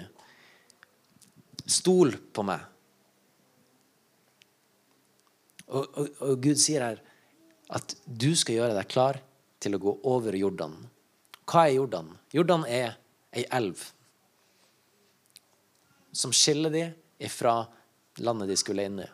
Stol 1.69 2.13
på 2.33 2.45
meg. 2.45 2.67
Og, 5.69 5.85
og, 5.85 6.05
og, 6.25 6.35
Gud 6.41 6.57
sier 6.57 6.85
her 6.85 7.01
at 7.69 7.93
du 8.05 8.31
skal 8.37 8.57
gjøre 8.57 8.77
deg 8.77 8.89
klar 8.89 9.19
til 9.61 9.77
å 9.77 9.81
gå 9.81 9.93
over 10.09 10.37
Jordan. 10.37 10.73
Hva 11.49 11.67
er 11.67 11.75
Jordan? 11.77 12.09
Jordan 12.33 12.65
er 12.65 12.95
ei 13.35 13.45
elv 13.53 13.81
som 16.11 16.33
skiller 16.33 16.73
de 16.73 16.91
ifra 17.17 17.67
landet 18.15 18.49
de 18.49 18.57
skulle 18.57 18.83
inn 18.83 18.99
i. 18.99 19.07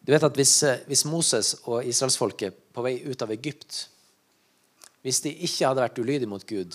Du 0.00 0.12
vet 0.14 0.24
at 0.24 0.38
hvis, 0.38 0.54
eh, 0.62 0.84
hvis 0.88 1.04
Moses 1.04 1.54
og 1.68 1.84
israelsfolket 1.84 2.72
på 2.72 2.84
vei 2.84 2.94
ut 3.04 3.22
av 3.22 3.32
Egypt 3.34 3.88
Hvis 4.98 5.20
de 5.22 5.30
ikke 5.30 5.68
hadde 5.68 5.82
vært 5.84 5.98
ulydige 6.02 6.28
mot 6.28 6.42
Gud, 6.44 6.74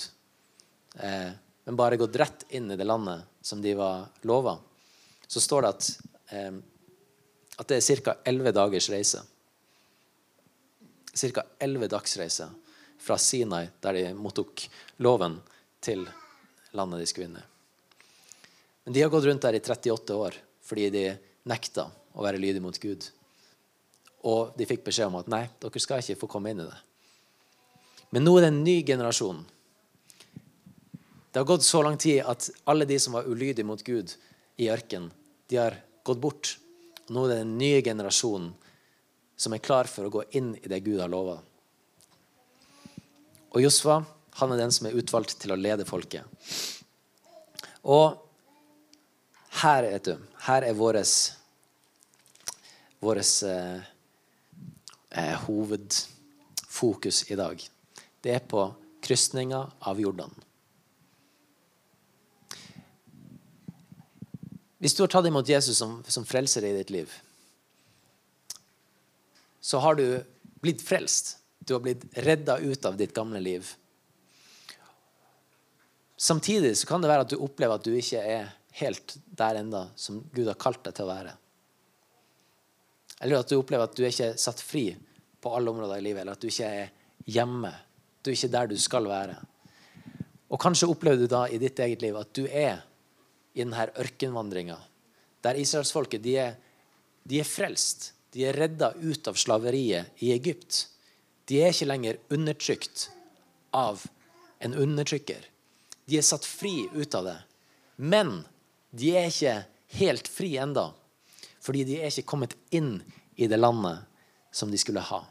eh, 0.96 1.34
men 1.66 1.76
bare 1.76 1.98
gått 2.00 2.16
rett 2.16 2.46
inn 2.56 2.72
i 2.72 2.78
det 2.80 2.86
landet 2.88 3.26
som 3.44 3.62
de 3.62 3.74
var 3.76 4.08
lova, 4.24 4.54
så 5.28 5.42
står 5.44 5.62
det 5.62 5.70
at, 5.70 5.90
eh, 6.32 6.54
at 7.60 7.68
det 7.68 7.78
er 7.78 8.02
ca. 8.02 8.16
elleve 8.26 8.54
dagers 8.56 8.90
reise. 8.90 9.22
Ca. 11.14 11.44
elleve 11.60 11.92
dagsreise 11.92 12.48
fra 13.04 13.18
Sinai, 13.20 13.68
der 13.84 13.98
de 13.98 14.04
mottok 14.16 14.64
loven, 15.04 15.42
til 15.84 16.06
landet 16.72 17.02
de 17.04 17.08
skulle 17.10 17.28
inn 17.28 17.42
i. 17.42 17.44
Men 18.84 18.96
de 18.96 19.02
har 19.04 19.12
gått 19.12 19.28
rundt 19.28 19.44
der 19.44 19.58
i 19.58 19.60
38 19.60 20.16
år 20.16 20.38
fordi 20.64 20.88
de 20.94 21.04
nekta 21.52 21.90
å 22.16 22.24
være 22.24 22.40
lydige 22.40 22.64
mot 22.64 22.80
Gud. 22.80 23.04
Og 24.24 24.56
de 24.56 24.68
fikk 24.68 24.86
beskjed 24.86 25.10
om 25.10 25.20
at 25.20 25.28
nei, 25.32 25.44
dere 25.60 25.84
skal 25.84 26.00
ikke 26.00 26.22
få 26.22 26.30
komme 26.32 26.54
inn 26.54 26.64
i 26.64 26.68
det. 26.70 26.80
Men 28.16 28.24
nå 28.24 28.38
er 28.38 28.46
det 28.46 28.52
en 28.54 28.64
ny 28.64 28.78
generasjon. 28.88 29.42
Det 31.34 31.42
har 31.42 31.50
gått 31.50 31.66
så 31.68 31.82
lang 31.84 31.98
tid 32.00 32.22
at 32.24 32.48
alle 32.70 32.88
de 32.88 33.00
som 33.02 33.18
var 33.18 33.28
ulydige 33.28 33.68
mot 33.68 33.84
Gud 33.84 34.14
i 34.62 34.70
ørkenen, 34.72 35.12
de 35.50 35.60
har 35.60 35.80
gått 36.06 36.22
bort. 36.24 36.58
Og 37.08 37.16
nå 37.18 37.26
er 37.26 37.34
det 37.34 37.40
en 37.44 37.58
ny 37.60 37.72
generasjon 37.84 38.52
som 39.36 39.56
er 39.56 39.64
klar 39.66 39.90
for 39.92 40.08
å 40.08 40.14
gå 40.14 40.28
inn 40.38 40.54
i 40.62 40.70
det 40.72 40.84
Gud 40.86 41.02
har 41.02 41.12
lova. 41.12 41.42
Og 43.54 43.62
Josfa 43.62 44.02
han 44.40 44.52
er 44.52 44.58
den 44.64 44.72
som 44.74 44.88
er 44.90 44.98
utvalgt 44.98 45.36
til 45.42 45.54
å 45.54 45.60
lede 45.60 45.86
folket. 45.86 46.26
Og 47.86 48.18
her, 49.62 49.86
vet 49.86 50.08
du, 50.10 50.16
her 50.48 50.66
er 50.66 50.74
våres, 50.78 51.38
eh, 53.46 53.82
eh, 55.12 55.36
hovedfokus 55.46 57.24
i 57.30 57.38
dag. 57.38 57.62
Det 58.24 58.34
er 58.34 58.40
på 58.40 58.66
krysninga 59.04 59.62
av 59.80 60.02
Jordan. 60.02 60.34
Hvis 64.80 64.98
du 64.98 65.04
har 65.04 65.14
tatt 65.14 65.30
imot 65.30 65.48
Jesus 65.48 65.78
som, 65.78 66.02
som 66.08 66.26
frelser 66.26 66.66
i 66.68 66.74
ditt 66.76 66.90
liv, 66.92 67.14
så 69.62 69.80
har 69.80 69.96
du 69.96 70.24
blitt 70.60 70.82
frelst. 70.84 71.38
Du 71.64 71.76
har 71.76 71.84
blitt 71.84 72.04
redda 72.26 72.58
ut 72.60 72.86
av 72.86 72.98
ditt 73.00 73.14
gamle 73.16 73.40
liv. 73.40 73.68
Samtidig 76.18 76.76
så 76.78 76.88
kan 76.88 77.02
det 77.04 77.12
være 77.12 77.26
at 77.26 77.32
du 77.32 77.40
opplever 77.40 77.80
at 77.80 77.86
du 77.86 77.94
ikke 77.96 78.20
er 78.20 78.52
helt 78.80 79.16
der 79.26 79.60
enda 79.62 79.88
som 79.96 80.22
Gud 80.34 80.48
har 80.50 80.60
kalt 80.60 80.84
deg 80.86 80.96
til 80.98 81.08
å 81.08 81.14
være. 81.14 81.34
Eller 83.24 83.40
at 83.40 83.50
du 83.50 83.58
opplever 83.58 83.88
at 83.88 83.96
du 83.96 84.04
ikke 84.06 84.34
er 84.34 84.40
satt 84.42 84.62
fri 84.64 84.90
på 85.44 85.52
alle 85.56 85.72
områder 85.72 86.00
i 86.00 86.06
livet, 86.06 86.24
eller 86.24 86.38
at 86.38 86.44
du 86.44 86.50
ikke 86.50 86.70
er 86.70 86.92
hjemme. 87.32 87.72
Du 88.24 88.32
er 88.32 88.38
ikke 88.38 88.54
der 88.56 88.72
du 88.72 88.78
skal 88.80 89.08
være. 89.08 89.38
Og 90.52 90.60
kanskje 90.62 90.90
opplever 90.92 91.24
du 91.24 91.28
da 91.32 91.46
i 91.48 91.60
ditt 91.62 91.80
eget 91.84 92.04
liv 92.04 92.18
at 92.20 92.34
du 92.36 92.44
er 92.48 92.84
i 93.54 93.62
denne 93.62 93.88
ørkenvandringa, 94.02 94.78
der 95.44 95.60
israelsfolket 95.60 96.24
de 96.24 96.38
er, 96.40 96.56
de 97.24 97.40
er 97.40 97.48
frelst. 97.48 98.12
De 98.34 98.48
er 98.48 98.56
redda 98.58 98.94
ut 98.98 99.28
av 99.30 99.38
slaveriet 99.38 100.24
i 100.26 100.32
Egypt. 100.34 100.88
De 101.54 101.60
er 101.62 101.70
ikke 101.70 101.86
lenger 101.86 102.18
undertrykt 102.34 103.12
av 103.78 104.02
en 104.58 104.74
undertrykker. 104.74 105.44
De 106.10 106.18
er 106.18 106.26
satt 106.26 106.48
fri 106.50 106.88
ut 106.96 107.14
av 107.14 107.28
det. 107.28 107.36
Men 108.02 108.40
de 108.90 109.12
er 109.14 109.30
ikke 109.30 109.54
helt 110.00 110.32
fri 110.34 110.56
enda, 110.58 110.88
fordi 111.62 111.84
de 111.86 112.00
er 112.00 112.10
ikke 112.10 112.26
kommet 112.34 112.58
inn 112.74 112.96
i 113.38 113.46
det 113.46 113.62
landet 113.62 114.02
som 114.50 114.74
de 114.74 114.82
skulle 114.82 115.06
ha. 115.06 115.22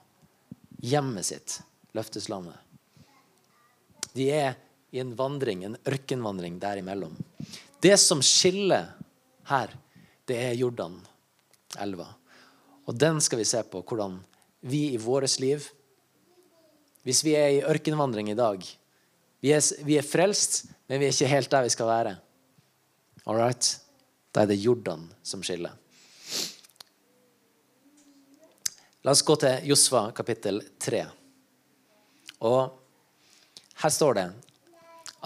Hjemmet 0.78 1.26
sitt, 1.26 1.58
løfteslandet. 1.98 2.54
De 4.14 4.30
er 4.30 4.54
i 4.94 5.02
en 5.02 5.16
vandring, 5.18 5.66
en 5.66 5.78
ørkenvandring 5.90 6.62
derimellom. 6.62 7.18
Det 7.82 7.98
som 7.98 8.22
skiller 8.22 8.92
her, 9.50 9.74
det 10.30 10.38
er 10.38 10.58
Jordan-elva. 10.62 12.12
Og 12.86 12.94
den 12.94 13.18
skal 13.18 13.42
vi 13.42 13.50
se 13.50 13.66
på, 13.66 13.82
hvordan 13.82 14.20
vi 14.70 14.92
i 14.94 15.00
vårt 15.02 15.40
liv 15.42 15.66
Hvis 17.02 17.24
vi 17.26 17.34
er 17.34 17.48
i 17.56 17.62
ørkenvandring 17.66 18.30
i 18.30 18.38
dag 18.38 18.62
vi 19.42 19.50
er, 19.50 19.62
vi 19.82 19.96
er 19.98 20.06
frelst, 20.06 20.68
men 20.86 21.00
vi 21.02 21.08
er 21.08 21.14
ikke 21.14 21.30
helt 21.32 21.50
der 21.50 21.64
vi 21.66 21.72
skal 21.74 21.88
være. 21.88 22.12
All 23.26 23.40
right? 23.40 23.72
Da 24.30 24.44
er 24.44 24.52
det 24.52 24.60
Jordan 24.62 25.08
som 25.26 25.42
skiller. 25.42 25.74
La 29.02 29.10
oss 29.10 29.24
gå 29.26 29.34
til 29.42 29.66
Josva 29.66 30.04
kapittel 30.14 30.62
3. 30.78 31.00
Og 32.46 32.60
her 33.82 33.90
står 33.90 34.14
det 34.20 34.28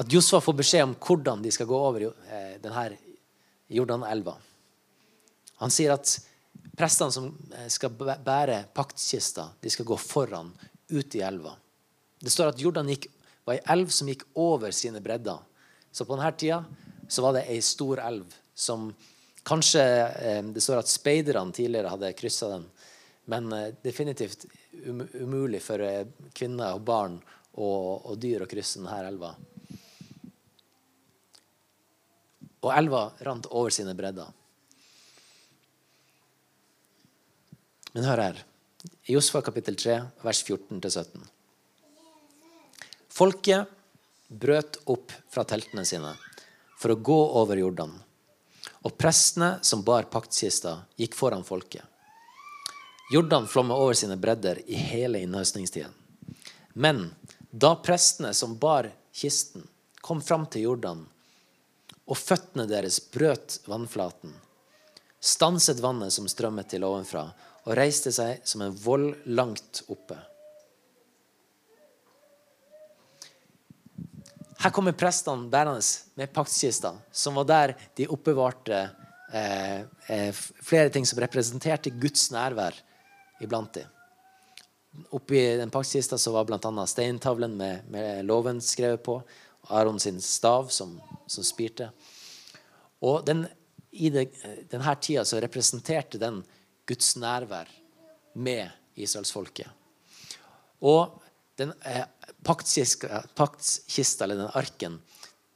at 0.00 0.12
Josva 0.12 0.40
får 0.45 0.56
beskjed 0.62 0.87
om 0.87 0.97
hvordan 0.97 1.45
de 1.45 1.52
skal 1.52 1.68
gå 1.68 1.76
over 1.76 2.09
eh, 2.09 2.56
denne 2.62 2.87
Jordanelva. 3.76 4.37
Han 5.61 5.73
sier 5.73 5.92
at 5.92 6.09
prestene 6.76 7.12
som 7.12 7.28
eh, 7.52 7.68
skal 7.73 7.92
bære 7.92 8.62
paktkista, 8.76 9.50
de 9.61 9.73
skal 9.73 9.88
gå 9.88 10.00
foran 10.00 10.52
ut 10.88 11.21
i 11.21 11.25
elva. 11.25 11.52
Det 12.26 12.33
står 12.35 12.50
at 12.50 12.59
Jordan 12.59 12.88
gikk, 12.90 13.04
var 13.47 13.54
ei 13.54 13.62
elv 13.76 13.92
som 13.95 14.09
gikk 14.11 14.25
over 14.42 14.73
sine 14.75 14.99
bredder. 15.02 15.38
Så 15.95 16.02
på 16.02 16.16
denne 16.18 16.33
tida 16.35 16.64
så 17.06 17.23
var 17.23 17.37
det 17.37 17.45
ei 17.52 17.61
stor 17.62 18.00
elv 18.02 18.33
som 18.50 18.88
kanskje 19.47 19.83
eh, 20.26 20.40
Det 20.42 20.61
står 20.61 20.80
at 20.80 20.90
speiderne 20.90 21.54
tidligere 21.54 21.92
hadde 21.92 22.11
kryssa 22.18 22.49
den. 22.50 22.64
Men 23.30 23.52
eh, 23.54 23.68
definitivt 23.83 24.49
um, 24.88 25.04
umulig 25.14 25.61
for 25.62 25.78
eh, 25.87 26.09
kvinner 26.35 26.75
og 26.75 26.83
barn 26.88 27.21
og, 27.54 28.11
og 28.11 28.18
dyr 28.18 28.42
å 28.42 28.50
krysse 28.50 28.83
denne 28.83 28.99
elva. 29.06 29.30
Og 32.66 32.73
elva 32.75 33.04
rant 33.23 33.47
over 33.52 33.71
sine 33.71 33.95
bredder. 33.95 34.35
Men 37.95 38.11
hør 38.11 38.25
her. 38.26 38.45
I 39.06 39.14
Josfa 39.14 39.47
kapittel 39.47 39.78
3, 39.78 40.00
vers 40.26 40.42
14-17. 40.42 41.35
Folket 43.16 43.64
brøt 44.28 44.76
opp 44.92 45.12
fra 45.32 45.44
teltene 45.49 45.87
sine 45.88 46.11
for 46.76 46.92
å 46.92 46.99
gå 47.00 47.20
over 47.40 47.56
Jordan. 47.56 47.94
Og 48.85 48.92
prestene 49.00 49.54
som 49.64 49.85
bar 49.87 50.11
paktkista, 50.12 50.82
gikk 51.00 51.16
foran 51.16 51.46
folket. 51.49 51.80
Jordan 53.14 53.49
flommet 53.49 53.80
over 53.80 53.96
sine 53.96 54.18
bredder 54.20 54.61
i 54.66 54.76
hele 54.76 55.23
innhøstningstiden. 55.25 55.94
Men 56.75 57.06
da 57.50 57.73
prestene 57.80 58.35
som 58.37 58.58
bar 58.61 58.90
kisten, 59.16 59.64
kom 60.04 60.20
fram 60.20 60.44
til 60.52 60.68
Jordan, 60.68 61.06
og 62.04 62.20
føttene 62.20 62.68
deres 62.68 63.00
brøt 63.00 63.62
vannflaten, 63.64 64.37
stanset 65.25 65.80
vannet 65.80 66.12
som 66.12 66.28
strømmet 66.28 66.68
til 66.68 66.85
ovenfra, 66.85 67.30
og 67.64 67.76
reiste 67.80 68.12
seg 68.12 68.44
som 68.44 68.61
en 68.66 68.76
vold 68.76 69.14
langt 69.25 69.87
oppe. 69.88 70.20
Her 74.66 74.73
kommer 74.75 74.96
prestene 74.99 75.46
bærende 75.46 75.78
med 76.18 76.32
paktkista, 76.35 76.90
som 77.14 77.37
var 77.38 77.44
der 77.46 77.73
de 77.94 78.08
oppbevarte 78.11 78.78
eh, 79.30 79.85
eh, 80.11 80.38
flere 80.66 80.90
ting 80.90 81.04
som 81.06 81.20
representerte 81.23 81.92
Guds 81.94 82.25
nærvær 82.35 82.75
iblant 83.46 83.76
dem. 83.76 83.92
Oppi 85.14 85.38
den 85.61 85.70
paktkista 85.70 86.18
så 86.18 86.32
var 86.35 86.49
bl.a. 86.49 86.87
steintavlen 86.90 87.54
med, 87.54 87.87
med, 87.94 88.25
loven 88.26 88.58
skrevet 88.58 89.04
på. 89.06 89.20
Aron 89.70 90.02
sin 90.02 90.18
stav 90.20 90.66
som, 90.75 90.96
som 91.30 91.46
spirte. 91.46 91.92
Og 93.06 93.23
den, 93.26 93.44
i 93.94 94.11
det, 94.11 94.32
denne 94.73 94.96
tida 94.99 95.23
så 95.23 95.38
representerte 95.46 96.18
den 96.18 96.40
Guds 96.90 97.14
nærvær 97.23 97.70
med 98.35 98.75
israelsfolket. 98.99 99.70
Og 100.82 101.23
den 101.56 101.72
eh, 101.84 102.04
paktskista, 102.44 104.25
eller 104.25 104.36
den 104.36 104.52
arken, 104.54 105.00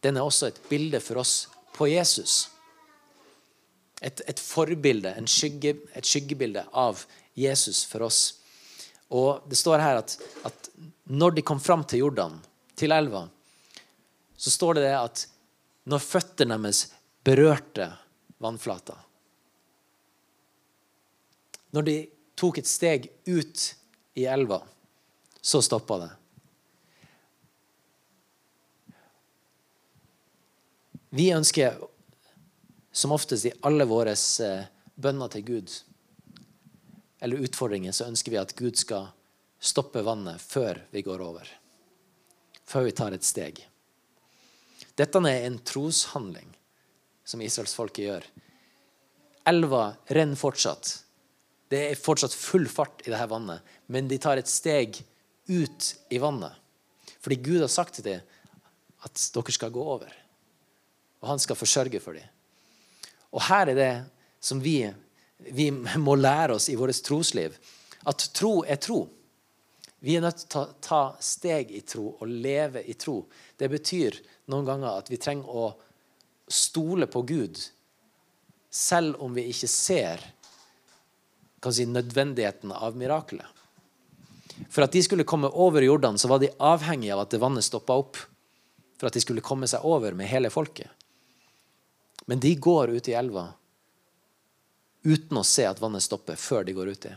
den 0.00 0.16
er 0.16 0.24
også 0.24 0.48
et 0.48 0.60
bilde 0.70 1.00
for 1.04 1.20
oss 1.20 1.34
på 1.76 1.88
Jesus. 1.90 2.48
Et, 4.00 4.22
et 4.24 4.40
forbilde, 4.40 5.12
skygge, 5.28 5.76
et 5.96 6.06
skyggebilde 6.06 6.64
av 6.72 7.04
Jesus 7.36 7.82
for 7.88 8.08
oss. 8.08 8.20
Og 9.12 9.44
det 9.50 9.58
står 9.58 9.82
her 9.82 10.00
at, 10.00 10.16
at 10.46 10.70
når 11.10 11.36
de 11.36 11.44
kom 11.44 11.60
fram 11.60 11.84
til 11.84 12.04
Jordan, 12.04 12.38
til 12.78 12.94
elva, 12.96 13.26
så 14.40 14.50
står 14.50 14.78
det 14.78 14.86
det 14.86 14.96
at 14.96 15.26
når 15.90 16.00
føttene 16.00 16.56
deres 16.62 16.86
berørte 17.26 17.90
vannflata 18.40 18.94
Når 21.76 21.84
de 21.84 21.96
tok 22.40 22.58
et 22.62 22.68
steg 22.68 23.10
ut 23.28 23.64
i 24.16 24.24
elva, 24.24 24.62
så 25.40 25.62
stoppa 25.62 25.98
det. 25.98 26.10
Vi 31.10 31.30
ønsker 31.34 31.78
som 32.92 33.12
oftest 33.12 33.48
i 33.48 33.54
alle 33.66 33.86
våre 33.88 34.12
eh, 34.14 34.68
bønner 34.94 35.32
til 35.32 35.46
Gud 35.46 35.72
eller 37.20 37.42
utfordringer, 37.44 37.92
så 37.92 38.06
ønsker 38.08 38.32
vi 38.32 38.38
at 38.40 38.54
Gud 38.56 38.78
skal 38.80 39.10
stoppe 39.60 40.04
vannet 40.06 40.40
før 40.40 40.80
vi 40.94 41.02
går 41.04 41.20
over. 41.24 41.48
Før 42.64 42.86
vi 42.86 42.94
tar 42.96 43.16
et 43.16 43.26
steg. 43.26 43.60
Dette 44.96 45.20
er 45.28 45.44
en 45.48 45.58
troshandling 45.66 46.48
som 47.26 47.42
israelsfolket 47.44 48.06
gjør. 48.06 48.24
Elva 49.50 49.84
renner 50.08 50.38
fortsatt. 50.38 50.94
Det 51.70 51.84
er 51.90 51.98
fortsatt 51.98 52.34
full 52.34 52.66
fart 52.70 53.04
i 53.06 53.12
dette 53.12 53.28
vannet, 53.30 53.60
men 53.86 54.08
de 54.10 54.18
tar 54.22 54.40
et 54.40 54.50
steg 54.50 55.02
ut 55.50 55.90
i 56.08 56.20
vannet. 56.22 56.54
Fordi 57.20 57.36
Gud 57.42 57.60
har 57.60 57.72
sagt 57.72 57.98
til 57.98 58.06
dem 58.06 58.24
at 59.04 59.22
dere 59.34 59.54
skal 59.54 59.72
gå 59.74 59.82
over. 59.96 60.10
Og 61.20 61.28
han 61.34 61.42
skal 61.42 61.58
forsørge 61.58 62.00
for 62.00 62.16
dem. 62.16 62.26
Og 63.34 63.42
her 63.46 63.70
er 63.70 63.78
det 63.78 63.92
som 64.40 64.62
vi 64.62 64.80
vi 65.40 65.70
må 65.70 66.14
lære 66.14 66.58
oss 66.58 66.68
i 66.68 66.76
vårt 66.76 67.02
trosliv. 67.04 67.54
At 68.08 68.30
tro 68.36 68.60
er 68.64 68.80
tro. 68.80 69.06
Vi 70.00 70.16
er 70.16 70.24
nødt 70.24 70.46
til 70.48 70.62
å 70.62 70.74
ta 70.80 71.02
steg 71.20 71.72
i 71.76 71.82
tro 71.84 72.06
og 72.16 72.28
leve 72.28 72.82
i 72.88 72.96
tro. 72.96 73.22
Det 73.56 73.68
betyr 73.68 74.16
noen 74.52 74.68
ganger 74.68 75.00
at 75.00 75.10
vi 75.12 75.20
trenger 75.20 75.48
å 75.48 75.66
stole 76.50 77.06
på 77.06 77.22
Gud, 77.28 77.60
selv 78.70 79.20
om 79.22 79.34
vi 79.36 79.46
ikke 79.52 79.68
ser 79.70 80.24
si, 81.70 81.84
nødvendigheten 81.86 82.72
av 82.72 82.96
mirakelet. 82.96 83.59
For 84.68 84.84
at 84.84 84.92
de 84.92 85.02
skulle 85.02 85.26
komme 85.28 85.48
over 85.48 85.82
Jordan, 85.82 86.18
så 86.18 86.28
var 86.28 86.42
de 86.42 86.52
avhengige 86.58 87.14
av 87.14 87.24
at 87.24 87.34
det 87.34 87.40
vannet 87.42 87.64
stoppa 87.64 87.96
opp. 88.00 88.18
For 89.00 89.08
at 89.08 89.16
de 89.16 89.22
skulle 89.24 89.44
komme 89.44 89.68
seg 89.70 89.84
over 89.86 90.16
med 90.16 90.28
hele 90.28 90.50
folket. 90.52 90.90
Men 92.28 92.40
de 92.42 92.54
går 92.54 92.92
ut 92.96 93.08
i 93.08 93.16
elva 93.16 93.48
uten 95.02 95.38
å 95.40 95.46
se 95.46 95.64
at 95.64 95.80
vannet 95.80 96.04
stopper 96.04 96.36
før 96.36 96.66
de 96.68 96.74
går 96.76 96.90
uti. 96.92 97.12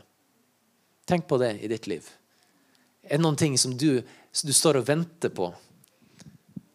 Tenk 1.06 1.28
på 1.28 1.38
det 1.42 1.58
i 1.60 1.68
ditt 1.68 1.88
liv. 1.92 2.06
Er 3.04 3.18
det 3.18 3.26
noen 3.26 3.40
ting 3.40 3.58
som 3.60 3.76
du, 3.76 4.00
du 4.00 4.54
står 4.56 4.80
og 4.80 4.88
venter 4.88 5.34
på? 5.36 5.50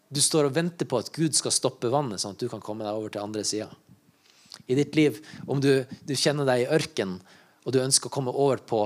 Du 0.09 0.21
står 0.21 0.49
og 0.49 0.55
venter 0.55 0.85
på 0.89 0.99
at 1.01 1.09
Gud 1.13 1.33
skal 1.37 1.53
stoppe 1.53 1.89
vannet, 1.89 2.21
sånn 2.21 2.37
at 2.37 2.41
du 2.41 2.49
kan 2.51 2.61
komme 2.61 2.85
deg 2.85 2.97
over 2.97 3.13
til 3.13 3.25
andre 3.25 3.43
sida. 3.45 3.69
I 4.69 4.77
ditt 4.77 4.95
liv, 4.97 5.17
om 5.49 5.61
du, 5.61 5.85
du 6.05 6.13
kjenner 6.17 6.45
deg 6.45 6.63
i 6.63 6.71
ørken, 6.77 7.17
og 7.65 7.73
du 7.73 7.81
ønsker 7.81 8.09
å 8.09 8.13
komme 8.13 8.33
over 8.33 8.61
på 8.61 8.83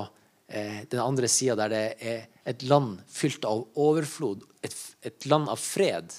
eh, 0.54 0.84
den 0.90 1.02
andre 1.02 1.28
sida, 1.32 1.58
der 1.64 1.74
det 1.74 1.84
er 2.14 2.28
et 2.46 2.64
land 2.70 3.02
fylt 3.10 3.46
av 3.50 3.66
overflod, 3.80 4.46
et, 4.62 4.76
et 5.02 5.28
land 5.30 5.50
av 5.50 5.60
fred. 5.60 6.14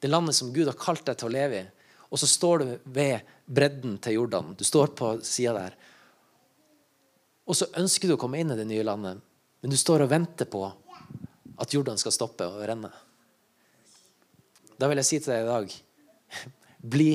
Det 0.00 0.08
landet 0.08 0.38
som 0.38 0.52
Gud 0.54 0.70
har 0.70 0.78
kalt 0.78 1.04
deg 1.08 1.18
til 1.18 1.28
å 1.28 1.34
leve 1.34 1.60
i. 1.60 1.66
Og 2.10 2.18
så 2.18 2.26
står 2.26 2.62
du 2.62 2.70
ved 2.90 3.26
bredden 3.46 3.98
til 4.02 4.18
Jordan. 4.18 4.54
Du 4.58 4.64
står 4.66 4.94
på 4.98 5.12
sida 5.26 5.54
der. 5.58 5.76
Og 7.50 7.58
så 7.58 7.68
ønsker 7.78 8.08
du 8.08 8.14
å 8.14 8.20
komme 8.20 8.40
inn 8.40 8.52
i 8.54 8.58
det 8.58 8.66
nye 8.68 8.86
landet, 8.86 9.18
men 9.60 9.72
du 9.72 9.76
står 9.78 10.04
og 10.04 10.12
venter 10.12 10.46
på 10.50 10.62
at 11.60 11.74
Jordan 11.74 11.98
skal 12.00 12.14
stoppe 12.14 12.46
å 12.46 12.62
renne. 12.66 12.90
Da 14.80 14.88
vil 14.88 15.00
jeg 15.02 15.08
si 15.08 15.18
til 15.20 15.34
deg 15.34 15.44
i 15.44 15.50
dag 15.50 15.74
bli 16.94 17.10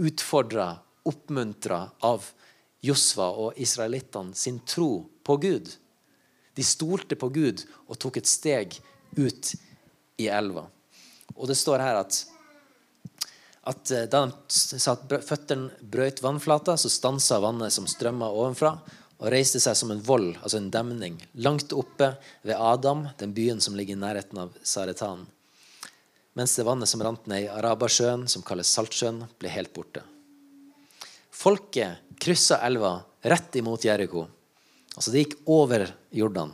utfordra, 0.00 0.72
oppmuntra 1.08 1.84
av 2.06 2.26
Josva 2.84 3.28
og 3.44 3.58
israelittene 3.60 4.36
sin 4.36 4.60
tro 4.64 5.04
på 5.24 5.36
Gud. 5.42 5.68
De 6.56 6.64
stolte 6.66 7.16
på 7.16 7.28
Gud 7.32 7.64
og 7.86 7.98
tok 8.00 8.20
et 8.20 8.28
steg 8.30 8.76
ut 9.18 9.54
i 10.20 10.28
elva. 10.28 10.66
Og 11.36 11.48
det 11.50 11.58
står 11.60 11.82
her 11.84 12.00
at 12.00 12.24
at 13.70 13.90
eh, 13.92 14.06
da 14.08 14.24
føttene 15.20 15.70
brøt 15.92 16.22
vannflata, 16.24 16.76
så 16.80 16.90
stansa 16.90 17.40
vannet 17.42 17.74
som 17.74 17.88
strømma 17.88 18.30
ovenfra, 18.32 18.72
og 19.20 19.28
reiste 19.34 19.60
seg 19.60 19.76
som 19.76 19.92
en 19.92 20.00
vold, 20.00 20.32
altså 20.40 20.56
en 20.56 20.70
demning, 20.72 21.18
langt 21.44 21.74
oppe 21.76 22.14
ved 22.46 22.56
Adam, 22.56 23.04
den 23.20 23.34
byen 23.36 23.60
som 23.60 23.76
ligger 23.76 23.98
i 23.98 24.00
nærheten 24.00 24.40
av 24.40 24.54
Saretan. 24.64 25.26
Mens 26.38 26.54
det 26.56 26.64
vannet 26.64 26.88
som 26.88 27.02
rant 27.04 27.26
ned 27.28 27.44
i 27.44 27.50
Arabasjøen, 27.52 28.24
som 28.32 28.44
kalles 28.46 28.70
Saltsjøen, 28.72 29.26
ble 29.38 29.52
helt 29.52 29.74
borte. 29.76 30.02
Folket 31.30 32.09
kryssa 32.20 32.60
elva 32.66 33.00
rett 33.22 33.56
imot 33.56 33.84
Jeriko. 33.84 34.26
Altså 34.94 35.12
det 35.12 35.24
gikk 35.24 35.36
over 35.50 35.86
Jordan. 36.14 36.52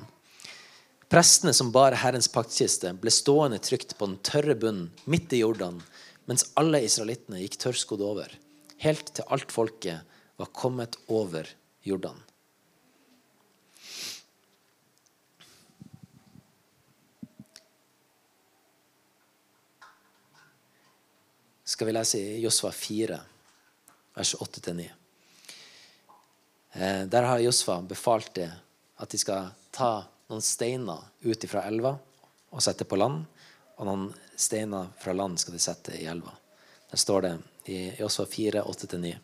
Prestene 1.11 1.55
som 1.55 1.71
bar 1.75 1.95
Herrens 2.01 2.29
paktkiste, 2.31 2.93
ble 2.99 3.13
stående 3.15 3.61
trygt 3.63 3.95
på 3.99 4.09
den 4.09 4.19
tørre 4.27 4.57
bunnen 4.59 4.91
midt 5.07 5.35
i 5.37 5.43
Jordan 5.45 5.83
mens 6.27 6.49
alle 6.59 6.81
israelittene 6.83 7.39
gikk 7.45 7.61
tørrskodd 7.63 8.03
over, 8.03 8.33
helt 8.83 9.13
til 9.15 9.29
alt 9.31 9.53
folket 9.55 10.17
var 10.41 10.51
kommet 10.51 10.99
over 11.07 11.47
Jordan. 11.87 12.19
skal 21.77 21.87
vi 21.87 21.93
lese 21.93 22.19
i 22.19 22.41
Josva 22.41 22.71
4, 22.73 23.17
vers 24.15 24.35
8-9. 24.41 25.06
Eh, 26.79 27.07
der 27.07 27.23
har 27.23 27.39
Josfa 27.39 27.81
befalt 27.83 28.35
det 28.35 28.51
at 28.97 29.09
de 29.11 29.19
skal 29.19 29.49
ta 29.73 30.05
noen 30.29 30.43
steiner 30.45 31.01
ut 31.25 31.47
fra 31.49 31.63
elva 31.69 31.95
og 32.53 32.65
sette 32.65 32.85
på 32.85 32.99
land 33.01 33.25
og 33.77 33.89
noen 33.89 34.11
steiner 34.37 34.91
fra 35.01 35.15
land 35.17 35.41
skal 35.41 35.57
de 35.57 35.63
sette 35.63 35.97
i 35.97 36.05
elva. 36.05 36.35
Der 36.91 37.01
står 37.01 37.25
det 37.25 37.33
i 37.73 37.79
Josfa 37.99 38.27
4, 38.29 38.63
8-9. 38.63 39.15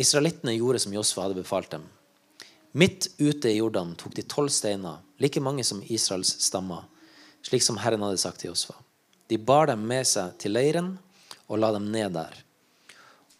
Israelittene 0.00 0.56
gjorde 0.56 0.80
som 0.82 0.94
Josfa 0.96 1.26
hadde 1.26 1.40
befalt 1.42 1.70
dem. 1.70 1.84
Midt 2.72 3.10
ute 3.18 3.50
i 3.50 3.58
Jordan 3.58 3.92
tok 4.00 4.16
de 4.16 4.24
tolv 4.24 4.48
steiner, 4.48 5.02
like 5.20 5.40
mange 5.40 5.64
som 5.64 5.84
Israels 5.84 6.32
stammer, 6.40 6.86
slik 7.44 7.62
som 7.62 7.76
Herren 7.76 8.02
hadde 8.02 8.20
sagt 8.20 8.40
til 8.40 8.54
Josfa. 8.54 8.74
De 9.28 9.36
bar 9.36 9.68
dem 9.68 9.84
med 9.86 10.08
seg 10.08 10.32
til 10.40 10.56
leiren 10.56 10.94
og 11.46 11.60
la 11.60 11.74
dem 11.76 11.92
ned 11.92 12.16
der. 12.16 12.32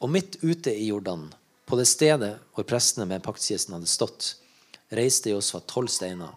Og 0.04 0.12
midt 0.12 0.36
ute 0.44 0.74
i 0.76 0.90
Jordan, 0.90 1.30
på 1.72 1.76
det 1.80 1.86
stedet 1.88 2.34
hvor 2.52 2.66
prestene 2.68 3.06
med 3.08 3.22
paktkisten 3.24 3.72
hadde 3.72 3.88
stått, 3.88 4.34
reiste 4.92 5.30
Josfa 5.32 5.56
tolv 5.64 5.88
steiner. 5.88 6.34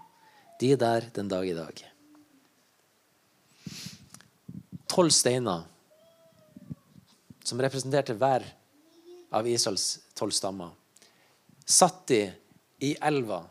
De 0.62 0.70
er 0.72 0.80
der 0.80 1.10
den 1.12 1.28
dag 1.28 1.44
i 1.44 1.58
dag. 1.58 1.82
Tolv 4.88 5.12
steiner 5.12 5.66
som 7.44 7.60
representerte 7.60 8.16
hver 8.16 8.48
av 9.36 9.52
Israels 9.52 9.98
tolv 10.16 10.32
stammer, 10.32 10.72
satt 11.68 12.06
de 12.08 12.22
i 12.80 12.96
elva 13.04 13.42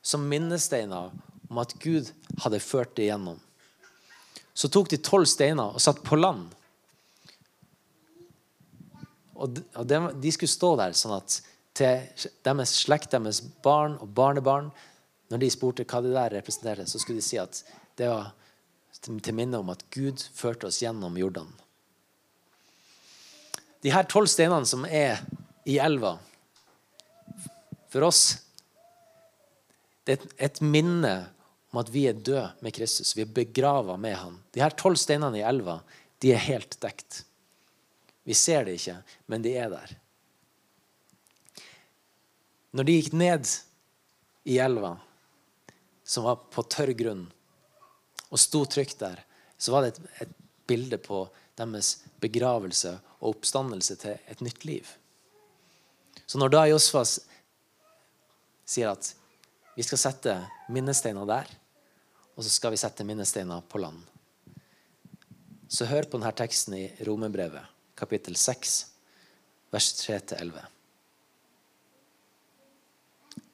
som 0.00 0.24
minnesteiner 0.24 1.12
om 1.50 1.60
at 1.60 1.76
Gud 1.84 2.08
hadde 2.46 2.64
ført 2.64 2.96
det 2.96 3.10
igjennom. 3.10 3.36
Så 4.56 4.72
tok 4.72 4.88
de 4.88 5.04
tolv 5.04 5.28
steiner 5.28 5.76
og 5.76 5.84
satt 5.84 6.00
på 6.00 6.16
land. 6.16 6.48
Og 9.34 9.58
de, 9.88 9.98
de 10.22 10.32
skulle 10.32 10.52
stå 10.52 10.74
der 10.78 10.94
sånn 10.96 11.16
at 11.16 11.40
til 11.74 12.28
deres 12.46 12.76
slekt, 12.84 13.10
deres 13.10 13.40
barn 13.64 13.96
og 13.98 14.12
barnebarn 14.14 14.70
Når 15.32 15.40
de 15.40 15.48
spurte 15.50 15.86
hva 15.88 16.02
det 16.04 16.12
der 16.14 16.34
representerte, 16.36 16.84
så 16.86 17.00
skulle 17.00 17.18
de 17.18 17.24
si 17.26 17.38
at 17.40 17.62
det 17.98 18.10
var 18.10 18.34
til 19.00 19.34
minne 19.34 19.58
om 19.58 19.70
at 19.72 19.82
Gud 19.90 20.20
førte 20.36 20.68
oss 20.68 20.82
gjennom 20.82 21.16
Jordan. 21.18 21.48
De 23.82 23.90
her 23.92 24.06
tolv 24.08 24.28
steinene 24.30 24.68
som 24.68 24.84
er 24.84 25.24
i 25.68 25.78
elva, 25.82 26.14
for 27.92 28.06
oss 28.06 28.22
det 30.04 30.18
er 30.18 30.46
et 30.46 30.60
minne 30.60 31.14
om 31.72 31.80
at 31.80 31.90
vi 31.92 32.04
er 32.08 32.16
døde 32.16 32.46
med 32.62 32.76
Kristus. 32.76 33.14
Vi 33.16 33.24
er 33.24 33.36
begrava 33.40 33.96
med 34.00 34.16
han. 34.20 34.36
De 34.54 34.62
her 34.62 34.76
tolv 34.76 35.00
steinene 35.00 35.40
i 35.40 35.46
elva 35.46 35.80
de 36.22 36.32
er 36.36 36.44
helt 36.44 36.76
dekt. 36.84 37.24
Vi 38.24 38.34
ser 38.34 38.64
det 38.64 38.78
ikke, 38.78 38.96
men 39.28 39.44
de 39.44 39.52
er 39.60 39.70
der. 39.72 39.94
Når 42.74 42.88
de 42.88 42.96
gikk 42.96 43.12
ned 43.14 43.50
i 44.48 44.58
elva, 44.58 44.96
som 46.04 46.26
var 46.26 46.40
på 46.52 46.64
tørr 46.68 46.92
grunn, 46.96 47.26
og 48.32 48.40
sto 48.40 48.64
trygt 48.66 48.98
der, 49.00 49.20
så 49.58 49.72
var 49.72 49.84
det 49.84 49.94
et, 49.94 50.00
et 50.24 50.32
bilde 50.66 50.98
på 50.98 51.26
deres 51.58 52.00
begravelse 52.20 52.96
og 53.20 53.36
oppstandelse 53.36 53.96
til 54.00 54.16
et 54.30 54.42
nytt 54.44 54.64
liv. 54.66 54.88
Så 56.26 56.40
når 56.40 56.52
da 56.54 56.64
Josfas 56.70 57.18
sier 58.64 58.90
at 58.94 59.12
vi 59.76 59.84
skal 59.84 60.00
sette 60.00 60.34
minnesteiner 60.72 61.28
der, 61.28 61.50
og 62.34 62.42
så 62.42 62.50
skal 62.50 62.74
vi 62.74 62.80
sette 62.80 63.06
minnesteiner 63.06 63.62
på 63.68 63.80
land, 63.82 64.00
så 65.68 65.86
hør 65.90 66.08
på 66.08 66.18
denne 66.18 66.32
teksten 66.36 66.76
i 66.78 66.84
Romerbrevet, 67.06 67.73
kapittel 67.94 68.36
6, 68.36 68.86
vers 69.70 69.90
3-11. 70.00 70.52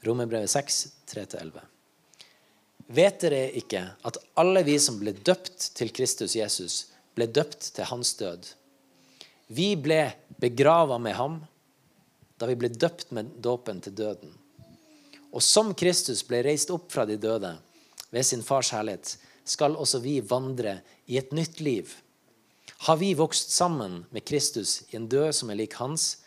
Romerbrevet 0.06 0.50
6, 0.50 0.88
3-11. 1.06 1.60
Vet 2.90 3.20
dere 3.22 3.42
ikke 3.60 3.84
at 4.08 4.18
alle 4.40 4.64
vi 4.66 4.74
som 4.82 4.96
ble 4.98 5.12
døpt 5.14 5.70
til 5.78 5.92
Kristus 5.94 6.34
Jesus, 6.34 6.80
ble 7.14 7.28
døpt 7.30 7.72
til 7.76 7.86
hans 7.86 8.14
død? 8.18 8.48
Vi 9.50 9.74
ble 9.78 10.02
begrava 10.42 10.98
med 10.98 11.14
ham 11.18 11.40
da 12.40 12.48
vi 12.48 12.56
ble 12.56 12.70
døpt 12.72 13.10
med 13.14 13.34
dåpen 13.44 13.82
til 13.84 13.94
døden. 13.94 14.32
Og 15.30 15.42
som 15.44 15.74
Kristus 15.76 16.24
ble 16.26 16.40
reist 16.46 16.72
opp 16.74 16.88
fra 16.90 17.04
de 17.06 17.18
døde 17.20 17.52
ved 18.10 18.26
sin 18.26 18.42
fars 18.42 18.72
herlighet, 18.74 19.18
skal 19.44 19.76
også 19.78 20.00
vi 20.02 20.18
vandre 20.24 20.80
i 21.06 21.18
et 21.20 21.34
nytt 21.36 21.60
liv. 21.60 21.90
Har 22.80 22.96
vi 22.96 23.14
vokst 23.14 23.50
sammen 23.50 24.04
med 24.10 24.24
Kristus 24.24 24.82
i 24.88 24.96
en 24.96 25.08
død 25.08 25.34
som 25.36 25.50
er 25.52 25.58
lik 25.60 25.74
hans, 25.76 26.22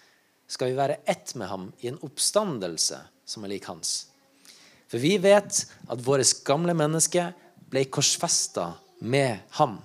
skal 0.48 0.70
vi 0.70 0.78
være 0.78 1.00
ett 1.10 1.32
med 1.36 1.50
ham 1.50 1.72
i 1.82 1.88
en 1.89 1.98
oppstandelse 2.06 3.00
som 3.26 3.46
er 3.46 3.56
lik 3.56 3.66
hans. 3.66 4.12
For 4.86 5.02
vi 5.02 5.16
vet 5.18 5.63
at 5.66 6.04
vårt 6.06 6.44
gamle 6.46 6.76
menneske 6.78 7.32
ble 7.74 7.88
korsfesta 7.89 8.68
med 9.02 9.42
ham 9.58 9.80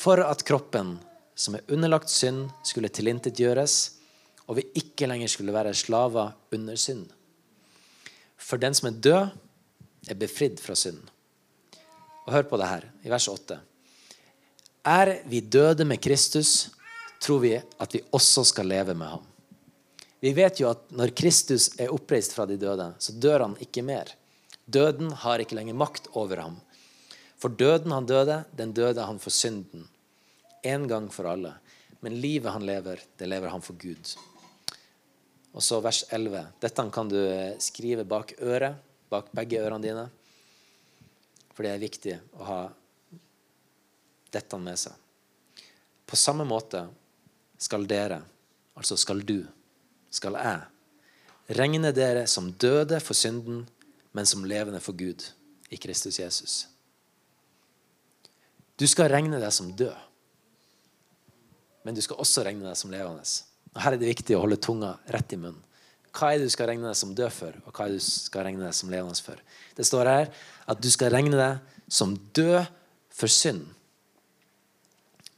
for 0.00 0.20
at 0.20 0.44
kroppen, 0.44 0.98
som 1.32 1.56
er 1.56 1.72
underlagt 1.72 2.12
synd, 2.12 2.50
skulle 2.60 2.92
tilintetgjøres, 2.92 3.78
og 4.52 4.60
vi 4.60 4.66
ikke 4.82 5.08
lenger 5.08 5.32
skulle 5.32 5.54
være 5.56 5.72
slaver 5.72 6.34
under 6.52 6.76
synd. 6.76 7.06
For 8.36 8.60
den 8.60 8.76
som 8.76 8.90
er 8.90 9.00
død, 9.00 9.32
er 10.12 10.20
befridd 10.20 10.60
fra 10.60 10.76
synd. 10.76 11.00
Og 12.26 12.34
hør 12.36 12.48
på 12.52 12.60
det 12.60 12.68
her, 12.68 12.88
i 13.04 13.12
vers 13.12 13.28
8. 13.32 13.62
Er 14.86 15.20
vi 15.28 15.40
døde 15.40 15.84
med 15.84 16.00
Kristus, 16.00 16.70
tror 17.20 17.42
vi 17.42 17.52
at 17.58 17.94
vi 17.94 18.00
også 18.16 18.46
skal 18.48 18.70
leve 18.70 18.94
med 18.96 19.12
ham. 19.12 19.26
Vi 20.20 20.32
vet 20.36 20.60
jo 20.60 20.70
at 20.70 20.90
når 20.92 21.12
Kristus 21.16 21.70
er 21.80 21.92
oppreist 21.92 22.32
fra 22.36 22.46
de 22.48 22.56
døde, 22.60 22.90
så 23.00 23.12
dør 23.12 23.46
han 23.46 23.56
ikke 23.60 23.84
mer. 23.84 24.12
Døden 24.64 25.12
har 25.12 25.40
ikke 25.40 25.56
lenger 25.56 25.76
makt 25.76 26.08
over 26.16 26.40
ham. 26.44 26.58
For 27.40 27.48
døden 27.48 27.92
han 27.92 28.08
døde, 28.08 28.42
den 28.56 28.72
døde 28.76 29.04
han 29.04 29.20
for 29.20 29.32
synden. 29.32 29.86
En 30.64 30.84
gang 30.88 31.08
for 31.12 31.28
alle. 31.28 31.54
Men 32.00 32.20
livet 32.20 32.52
han 32.52 32.64
lever, 32.68 33.00
det 33.16 33.28
lever 33.28 33.52
han 33.52 33.64
for 33.64 33.76
Gud. 33.80 34.12
Og 35.56 35.64
så 35.64 35.80
vers 35.82 36.04
11. 36.12 36.44
Dette 36.62 36.84
kan 36.92 37.08
du 37.08 37.18
skrive 37.60 38.04
bak 38.08 38.36
øret, 38.40 38.76
bak 39.10 39.32
begge 39.36 39.60
ørene 39.60 39.84
dine. 39.84 40.06
For 41.56 41.64
det 41.64 41.72
er 41.72 41.82
viktig 41.82 42.18
å 42.38 42.46
ha 42.46 42.60
dette 44.32 44.58
med 44.60 44.78
seg. 44.78 44.94
På 46.06 46.18
samme 46.18 46.46
måte 46.48 46.84
skal 47.60 47.86
dere, 47.88 48.20
altså 48.74 48.96
skal 48.98 49.22
du, 49.26 49.42
skal 50.10 50.38
jeg 50.40 50.60
regne 51.56 51.92
dere 51.94 52.26
som 52.30 52.50
døde 52.52 53.00
for 53.02 53.18
synden, 53.18 53.64
men 54.12 54.26
som 54.26 54.44
levende 54.46 54.80
for 54.82 54.96
Gud 54.98 55.22
i 55.70 55.78
Kristus 55.78 56.18
Jesus. 56.18 56.66
Du 58.78 58.86
skal 58.88 59.10
regne 59.12 59.38
deg 59.38 59.52
som 59.54 59.70
død, 59.76 59.96
men 61.84 61.96
du 61.96 62.02
skal 62.04 62.20
også 62.20 62.44
regne 62.44 62.66
deg 62.66 62.78
som 62.78 62.92
levende. 62.92 63.24
Og 63.74 63.82
Her 63.82 63.94
er 63.94 64.00
det 64.00 64.10
viktig 64.10 64.36
å 64.36 64.42
holde 64.44 64.60
tunga 64.60 64.96
rett 65.14 65.34
i 65.34 65.38
munnen. 65.40 65.60
Hva 66.10 66.32
er 66.32 66.40
det 66.40 66.48
du 66.48 66.52
skal 66.52 66.72
regne 66.72 66.88
deg 66.88 66.98
som 66.98 67.12
død 67.14 67.30
for, 67.30 67.54
og 67.62 67.70
hva 67.70 67.84
er 67.86 67.92
det 67.92 68.00
du 68.00 68.06
skal 68.06 68.42
regne 68.48 68.64
deg 68.64 68.74
som 68.74 68.90
levende 68.90 69.22
for? 69.22 69.38
Det 69.78 69.86
står 69.86 70.10
her 70.10 70.32
at 70.72 70.80
du 70.82 70.88
skal 70.90 71.12
regne 71.14 71.38
deg 71.38 71.76
som 71.90 72.16
død 72.34 72.64
for 73.14 73.30
synd, 73.30 73.62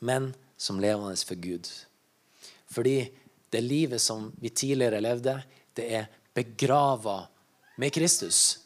men 0.03 0.33
som 0.59 0.81
levende 0.83 1.17
for 1.17 1.39
Gud. 1.39 1.69
Fordi 2.71 3.13
det 3.53 3.61
livet 3.61 4.01
som 4.03 4.31
vi 4.41 4.51
tidligere 4.51 5.01
levde, 5.01 5.37
det 5.77 5.87
er 5.95 6.11
begrava 6.35 7.21
med 7.77 7.93
Kristus. 7.95 8.59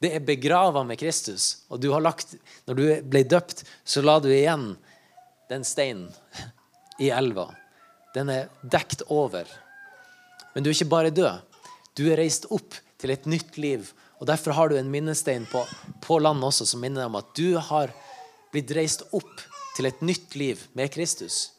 Det 0.00 0.12
er 0.16 0.24
begrava 0.24 0.84
med 0.84 0.98
Kristus. 0.98 1.64
Og 1.68 1.80
du 1.80 1.90
har 1.92 2.00
lagt, 2.04 2.36
når 2.68 2.78
du 2.78 2.84
ble 3.04 3.24
døpt, 3.28 3.64
så 3.84 4.02
la 4.04 4.18
du 4.20 4.30
igjen 4.32 4.74
den 5.50 5.66
steinen 5.66 6.08
i 7.00 7.10
elva. 7.12 7.48
Den 8.14 8.30
er 8.32 8.48
dekt 8.62 9.02
over. 9.08 9.48
Men 10.54 10.64
du 10.64 10.70
er 10.70 10.76
ikke 10.76 10.92
bare 10.92 11.14
død. 11.14 11.42
Du 11.98 12.06
er 12.08 12.20
reist 12.20 12.46
opp 12.54 12.76
til 13.00 13.12
et 13.12 13.26
nytt 13.28 13.58
liv. 13.60 13.90
Og 14.20 14.28
Derfor 14.28 14.56
har 14.56 14.70
du 14.70 14.76
en 14.78 14.92
minnestein 14.92 15.46
på, 15.50 15.64
på 16.04 16.18
landet 16.20 16.48
også 16.48 16.68
som 16.68 16.82
minner 16.84 17.08
om 17.08 17.18
at 17.20 17.32
du 17.36 17.56
har 17.58 17.92
blitt 18.52 18.72
reist 18.76 19.06
opp 19.16 19.48
til 19.76 19.88
et 19.88 20.00
nytt 20.02 20.34
liv 20.36 20.62
med 20.72 20.92
Kristus. 20.92 21.50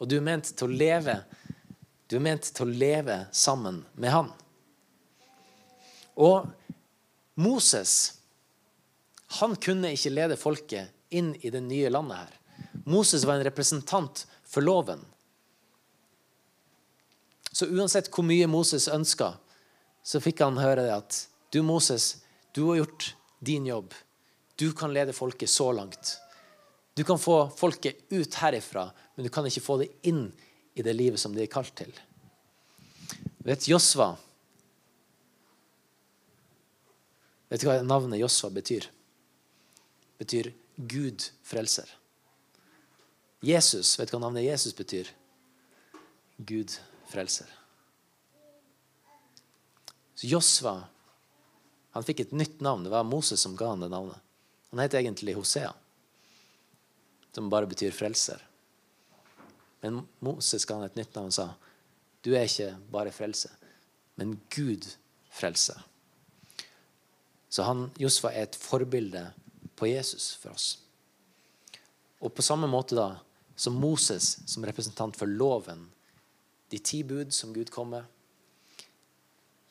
Og 0.00 0.08
du 0.08 0.16
er 0.18 0.24
ment 0.24 0.52
til 0.56 0.68
å 0.68 0.78
leve 0.84 1.20
Du 2.10 2.16
er 2.18 2.24
ment 2.24 2.42
til 2.42 2.66
å 2.66 2.74
leve 2.74 3.16
sammen 3.30 3.84
med 3.94 4.10
han. 4.10 4.32
Og 6.18 6.48
Moses 7.38 8.20
han 9.38 9.54
kunne 9.62 9.92
ikke 9.94 10.10
lede 10.10 10.38
folket 10.40 10.90
inn 11.14 11.36
i 11.38 11.52
det 11.54 11.60
nye 11.62 11.90
landet 11.92 12.18
her. 12.18 12.32
Moses 12.90 13.22
var 13.24 13.38
en 13.38 13.46
representant 13.46 14.24
for 14.42 14.66
loven. 14.66 15.04
Så 17.52 17.68
uansett 17.70 18.10
hvor 18.10 18.26
mye 18.26 18.48
Moses 18.50 18.88
ønska, 18.90 19.36
så 20.02 20.18
fikk 20.22 20.42
han 20.42 20.58
høre 20.58 20.82
det 20.86 20.96
at 20.96 21.20
du, 21.54 21.60
Moses, 21.62 22.24
du 22.54 22.64
har 22.70 22.80
gjort 22.82 23.12
din 23.38 23.66
jobb. 23.70 23.94
Du 24.58 24.72
kan 24.74 24.90
lede 24.94 25.14
folket 25.14 25.50
så 25.50 25.70
langt. 25.72 26.16
Du 27.00 27.04
kan 27.04 27.18
få 27.18 27.48
folket 27.56 27.96
ut 28.12 28.34
herifra, 28.34 28.90
men 29.14 29.24
du 29.24 29.30
kan 29.32 29.46
ikke 29.48 29.62
få 29.64 29.78
det 29.80 29.86
inn 30.04 30.26
i 30.76 30.84
det 30.84 30.92
livet 30.92 31.22
som 31.22 31.32
de 31.32 31.40
er 31.40 31.48
kalt 31.48 31.72
til. 31.80 31.94
Vet 33.40 33.68
Josva 33.70 34.10
Vet 37.48 37.64
du 37.64 37.70
hva 37.70 37.78
navnet 37.80 38.20
Josva 38.20 38.52
betyr? 38.52 38.84
Betyr 40.20 40.52
Gud 40.76 41.24
frelser. 41.40 41.88
Jesus, 43.48 43.96
vet 43.96 44.12
du 44.12 44.18
hva 44.18 44.24
navnet 44.28 44.44
Jesus 44.50 44.76
betyr? 44.76 45.08
Gud 46.36 46.76
frelser. 47.08 47.48
Så 50.20 50.28
Josva 50.28 50.82
han 51.96 52.04
fikk 52.04 52.26
et 52.28 52.36
nytt 52.36 52.60
navn. 52.60 52.84
Det 52.84 52.92
var 52.92 53.08
Moses 53.08 53.40
som 53.40 53.56
ga 53.56 53.72
han 53.72 53.88
det 53.88 53.88
navnet. 53.88 54.20
Han 54.68 54.84
heter 54.84 55.00
egentlig 55.00 55.40
Hosea, 55.40 55.72
som 57.34 57.50
bare 57.50 57.68
betyr 57.70 57.94
frelser. 57.94 58.40
Men 59.80 60.02
Moses 60.20 60.66
ga 60.68 60.76
han 60.78 60.88
et 60.88 60.98
nytt 60.98 61.14
navn 61.16 61.32
og 61.32 61.36
sa 61.36 61.48
du 62.20 62.34
er 62.36 62.44
ikke 62.44 62.74
bare 62.92 63.12
frelse, 63.16 63.48
men 64.20 64.34
Gud 64.52 64.84
frelser. 65.32 65.78
Så 67.48 67.64
han, 67.64 67.86
Josfa 67.98 68.28
er 68.28 68.44
et 68.44 68.58
forbilde 68.60 69.22
på 69.80 69.88
Jesus 69.88 70.34
for 70.36 70.52
oss. 70.52 70.74
Og 72.20 72.34
på 72.36 72.44
samme 72.44 72.68
måte 72.68 72.98
da, 72.98 73.08
som 73.56 73.78
Moses 73.80 74.36
som 74.44 74.64
representant 74.68 75.16
for 75.16 75.28
loven, 75.28 75.86
de 76.70 76.78
ti 76.78 77.00
bud 77.02 77.32
som 77.34 77.54
Gud 77.56 77.72
kom 77.72 77.94
med, 77.96 78.04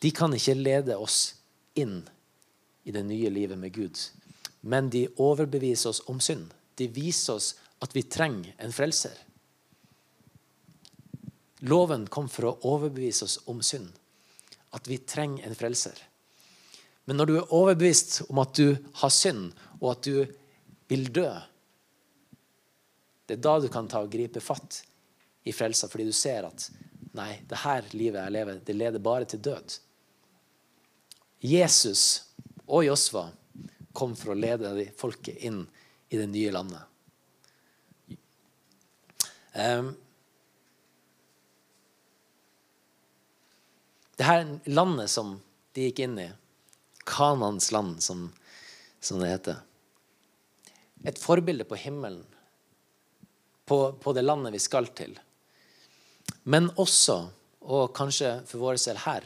de 0.02 0.12
kan 0.16 0.34
ikke 0.34 0.58
lede 0.58 0.98
oss 0.98 1.36
inn 1.78 2.02
i 2.84 2.92
det 2.96 3.04
nye 3.06 3.30
livet 3.30 3.60
med 3.60 3.74
Gud. 3.76 4.00
Men 4.62 4.90
de 4.90 5.08
overbeviser 5.22 5.94
oss 5.94 6.02
om 6.10 6.20
synd. 6.24 6.50
De 6.80 6.88
viser 6.88 7.36
oss 7.36 7.54
at 7.84 7.96
vi 7.96 8.06
trenger 8.08 8.56
en 8.58 8.74
frelser. 8.76 9.16
Loven 11.68 12.08
kom 12.08 12.30
for 12.32 12.48
å 12.48 12.58
overbevise 12.72 13.26
oss 13.28 13.40
om 13.52 13.60
synd. 13.66 13.92
At 14.72 14.88
vi 14.88 15.00
trenger 15.04 15.48
en 15.48 15.58
frelser. 15.58 15.98
Men 17.10 17.20
når 17.20 17.26
du 17.26 17.36
er 17.40 17.56
overbevist 17.58 18.22
om 18.30 18.40
at 18.44 18.54
du 18.56 18.78
har 19.02 19.12
synd, 19.12 19.52
og 19.80 19.96
at 19.96 20.04
du 20.06 20.28
vil 20.90 21.08
dø 21.14 21.30
Det 23.26 23.38
er 23.38 23.42
da 23.46 23.60
du 23.62 23.68
kan 23.70 23.88
ta 23.90 24.02
og 24.02 24.10
gripe 24.10 24.42
fatt 24.42 24.80
i 25.46 25.54
frelsa, 25.54 25.86
fordi 25.90 26.08
du 26.08 26.14
ser 26.14 26.48
at 26.48 26.64
nei, 27.14 27.42
det 27.46 27.60
her 27.62 27.86
livet 27.94 28.24
jeg 28.24 28.34
lever, 28.34 28.62
det 28.66 28.74
leder 28.74 29.04
bare 29.04 29.28
til 29.30 29.42
død. 29.46 29.76
Jesus 31.46 32.04
og 32.66 32.88
Josva 32.88 33.28
kom 33.94 34.16
for 34.18 34.34
å 34.34 34.40
lede 34.40 34.88
folket 34.98 35.46
inn 35.46 35.62
i 36.10 36.18
det 36.18 36.28
nye 36.28 36.52
landet. 36.52 36.82
Um, 39.54 39.96
det 44.18 44.28
her 44.28 44.46
landet 44.70 45.10
som 45.12 45.38
de 45.74 45.88
gikk 45.88 46.04
inn 46.06 46.20
i, 46.22 46.30
Kanans 47.10 47.72
land, 47.74 48.04
som, 48.04 48.28
som 49.02 49.22
det 49.22 49.32
heter 49.32 49.62
Et 51.08 51.18
forbilde 51.18 51.64
på 51.66 51.78
himmelen, 51.80 52.26
på, 53.66 53.78
på, 53.94 54.14
det 54.14 54.26
landet 54.26 54.54
vi 54.54 54.60
skal 54.60 54.90
til. 54.98 55.14
Men 56.44 56.68
også, 56.82 57.22
og 57.62 57.94
kanskje 57.96 58.34
for 58.50 58.62
vår 58.62 58.82
selv 58.82 59.06
her, 59.06 59.26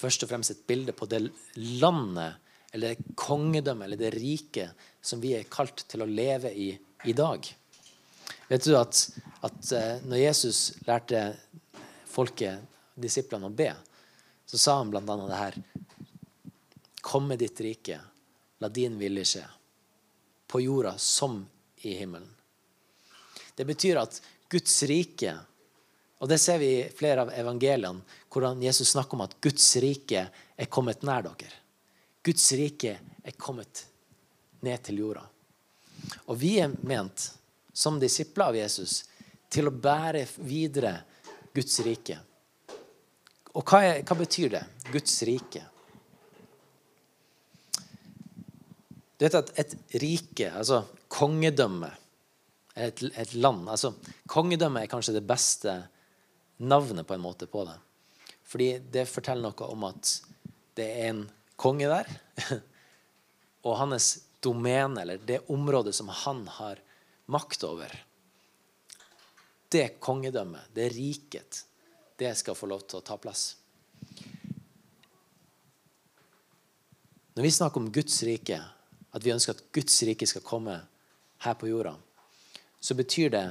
først 0.00 0.22
og 0.24 0.30
fremst 0.30 0.54
et 0.54 0.62
bilde 0.68 0.94
på 0.96 1.08
det 1.10 1.24
landet 1.56 2.39
eller 2.72 2.94
det 2.94 3.14
kongedømmet 3.18 3.84
eller 3.84 4.00
det 4.00 4.12
riket 4.14 4.86
som 5.00 5.20
vi 5.20 5.34
er 5.38 5.48
kalt 5.50 5.84
til 5.90 6.04
å 6.04 6.08
leve 6.08 6.52
i 6.52 6.70
i 7.04 7.12
dag. 7.12 7.46
Vet 8.48 8.64
du 8.64 8.74
at, 8.76 8.98
at 9.40 9.72
eh, 9.72 10.02
når 10.04 10.20
Jesus 10.20 10.58
lærte 10.86 11.22
folket, 12.10 12.66
disiplene, 13.00 13.48
å 13.48 13.54
be, 13.54 13.70
så 14.44 14.58
sa 14.58 14.76
han 14.80 14.90
bl.a. 14.92 15.02
det 15.06 15.38
her 15.38 15.60
Kom 17.00 17.30
med 17.30 17.40
ditt 17.40 17.56
rike, 17.64 17.96
la 18.60 18.68
din 18.68 18.98
vilje 19.00 19.24
skje. 19.24 19.44
På 20.50 20.60
jorda 20.60 20.92
som 21.00 21.38
i 21.80 21.94
himmelen. 21.96 22.28
Det 23.56 23.64
betyr 23.64 24.02
at 24.02 24.18
Guds 24.52 24.82
rike 24.90 25.38
og 26.20 26.28
Det 26.28 26.36
ser 26.36 26.58
vi 26.60 26.66
i 26.76 26.88
flere 26.92 27.22
av 27.24 27.30
evangeliene, 27.32 28.02
hvordan 28.28 28.60
Jesus 28.60 28.90
snakker 28.92 29.16
om 29.16 29.22
at 29.24 29.38
Guds 29.40 29.64
rike 29.80 30.26
er 30.28 30.68
kommet 30.68 31.00
nær 31.00 31.24
dere. 31.24 31.59
Guds 32.22 32.52
rike 32.52 32.96
er 33.24 33.36
kommet 33.40 33.86
ned 34.60 34.82
til 34.84 35.00
jorda. 35.00 35.22
Og 36.28 36.36
vi 36.40 36.56
er 36.60 36.72
ment, 36.86 37.30
som 37.72 38.00
disipler 38.00 38.50
av 38.50 38.58
Jesus, 38.58 39.04
til 39.50 39.70
å 39.70 39.74
bære 39.74 40.26
videre 40.46 40.94
Guds 41.54 41.80
rike. 41.84 42.18
Og 43.56 43.64
hva, 43.66 43.80
er, 43.82 44.02
hva 44.06 44.16
betyr 44.18 44.52
det? 44.52 44.62
Guds 44.92 45.16
rike. 45.26 45.64
Du 49.16 49.26
vet 49.26 49.36
at 49.36 49.50
et 49.60 49.74
rike, 50.00 50.46
altså 50.48 50.84
kongedømme, 51.12 51.90
et, 52.80 53.02
et 53.18 53.32
land 53.34 53.66
altså 53.68 53.90
Kongedømme 54.30 54.84
er 54.84 54.88
kanskje 54.88 55.16
det 55.16 55.24
beste 55.26 55.72
navnet 56.62 57.04
på 57.04 57.16
en 57.16 57.24
måte 57.24 57.48
på 57.50 57.64
det. 57.66 57.74
Fordi 58.46 58.68
det 58.94 59.08
forteller 59.10 59.50
noe 59.50 59.68
om 59.74 59.84
at 59.88 60.12
det 60.78 60.86
er 60.86 61.10
en 61.10 61.24
konge 61.60 61.88
der. 61.90 62.08
Og 63.68 63.76
hans 63.76 64.12
domene, 64.40 65.02
eller 65.02 65.20
det 65.28 65.42
området 65.52 65.92
som 65.94 66.08
han 66.08 66.46
har 66.48 66.80
makt 67.30 67.64
over, 67.68 67.92
det 69.70 70.00
kongedømmet, 70.02 70.72
det 70.74 70.88
riket, 70.96 71.64
det 72.18 72.32
skal 72.40 72.56
få 72.58 72.66
lov 72.70 72.82
til 72.88 72.98
å 72.98 73.04
ta 73.06 73.18
plass. 73.20 73.52
Når 77.36 77.46
vi 77.46 77.52
snakker 77.54 77.80
om 77.80 77.92
Guds 77.94 78.16
rike, 78.26 78.58
at 79.10 79.24
vi 79.24 79.32
ønsker 79.32 79.54
at 79.54 79.62
Guds 79.72 79.94
rike 80.08 80.26
skal 80.26 80.44
komme 80.44 80.74
her 81.44 81.54
på 81.60 81.70
jorda, 81.70 81.94
så 82.80 82.96
betyr 82.98 83.30
det 83.36 83.44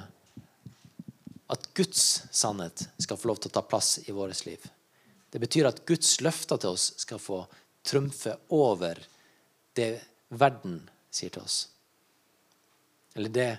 at 1.50 1.70
Guds 1.78 2.04
sannhet 2.36 2.84
skal 2.98 3.18
få 3.18 3.32
lov 3.32 3.40
til 3.40 3.54
å 3.54 3.56
ta 3.58 3.64
plass 3.66 3.96
i 4.06 4.14
vårt 4.14 4.44
liv. 4.46 4.66
Det 5.30 5.40
betyr 5.42 5.70
at 5.70 5.82
Guds 5.88 6.20
løfter 6.22 6.60
til 6.62 6.76
oss 6.76 6.92
skal 7.02 7.22
få 7.22 7.44
trumfe 7.90 8.36
over 8.54 9.02
det 9.76 9.92
verden 10.30 10.82
sier 11.10 11.34
til 11.34 11.44
oss. 11.44 11.60
Eller 13.18 13.34
det 13.34 13.50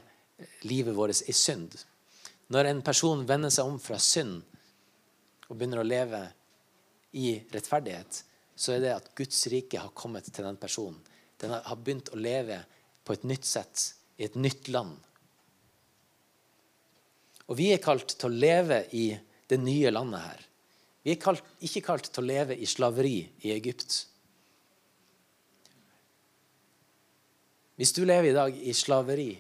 livet 0.62 0.96
vårt 0.96 1.22
i 1.28 1.34
synd. 1.36 1.74
Når 2.50 2.70
en 2.70 2.82
person 2.86 3.26
vender 3.26 3.52
seg 3.52 3.68
om 3.68 3.78
fra 3.82 3.98
synd 4.02 4.40
og 5.48 5.56
begynner 5.56 5.82
å 5.82 5.86
leve 5.86 6.22
i 7.18 7.34
rettferdighet, 7.50 8.22
så 8.54 8.74
er 8.74 8.84
det 8.84 8.94
at 8.94 9.08
Guds 9.18 9.40
rike 9.50 9.80
har 9.80 9.94
kommet 9.96 10.28
til 10.30 10.46
den 10.46 10.58
personen. 10.60 10.98
Den 11.40 11.54
har 11.54 11.78
begynt 11.78 12.12
å 12.12 12.20
leve 12.20 12.60
på 13.04 13.16
et 13.16 13.24
nytt 13.26 13.46
sett, 13.48 13.94
i 14.20 14.26
et 14.28 14.36
nytt 14.36 14.68
land. 14.68 14.92
Og 17.48 17.56
vi 17.58 17.70
er 17.74 17.82
kalt 17.82 18.14
til 18.14 18.28
å 18.28 18.40
leve 18.44 18.84
i 18.94 19.08
det 19.50 19.58
nye 19.58 19.90
landet 19.90 20.22
her. 20.22 20.42
Vi 21.02 21.14
er 21.14 21.22
kalt, 21.22 21.42
ikke 21.64 21.82
kalt 21.86 22.10
til 22.12 22.22
å 22.22 22.28
leve 22.28 22.54
i 22.54 22.68
slaveri 22.68 23.24
i 23.46 23.54
Egypt. 23.54 24.04
Hvis 27.80 27.94
du 27.96 28.02
lever 28.04 28.28
i 28.28 28.36
dag 28.36 28.56
i 28.60 28.74
slaveri, 28.76 29.30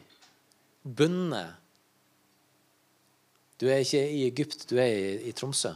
bundet 0.80 1.58
Du 3.60 3.66
er 3.68 3.82
ikke 3.84 4.00
i 4.00 4.22
Egypt, 4.24 4.62
du 4.70 4.78
er 4.80 4.88
i, 4.88 5.08
i, 5.28 5.32
Tromsø, 5.36 5.74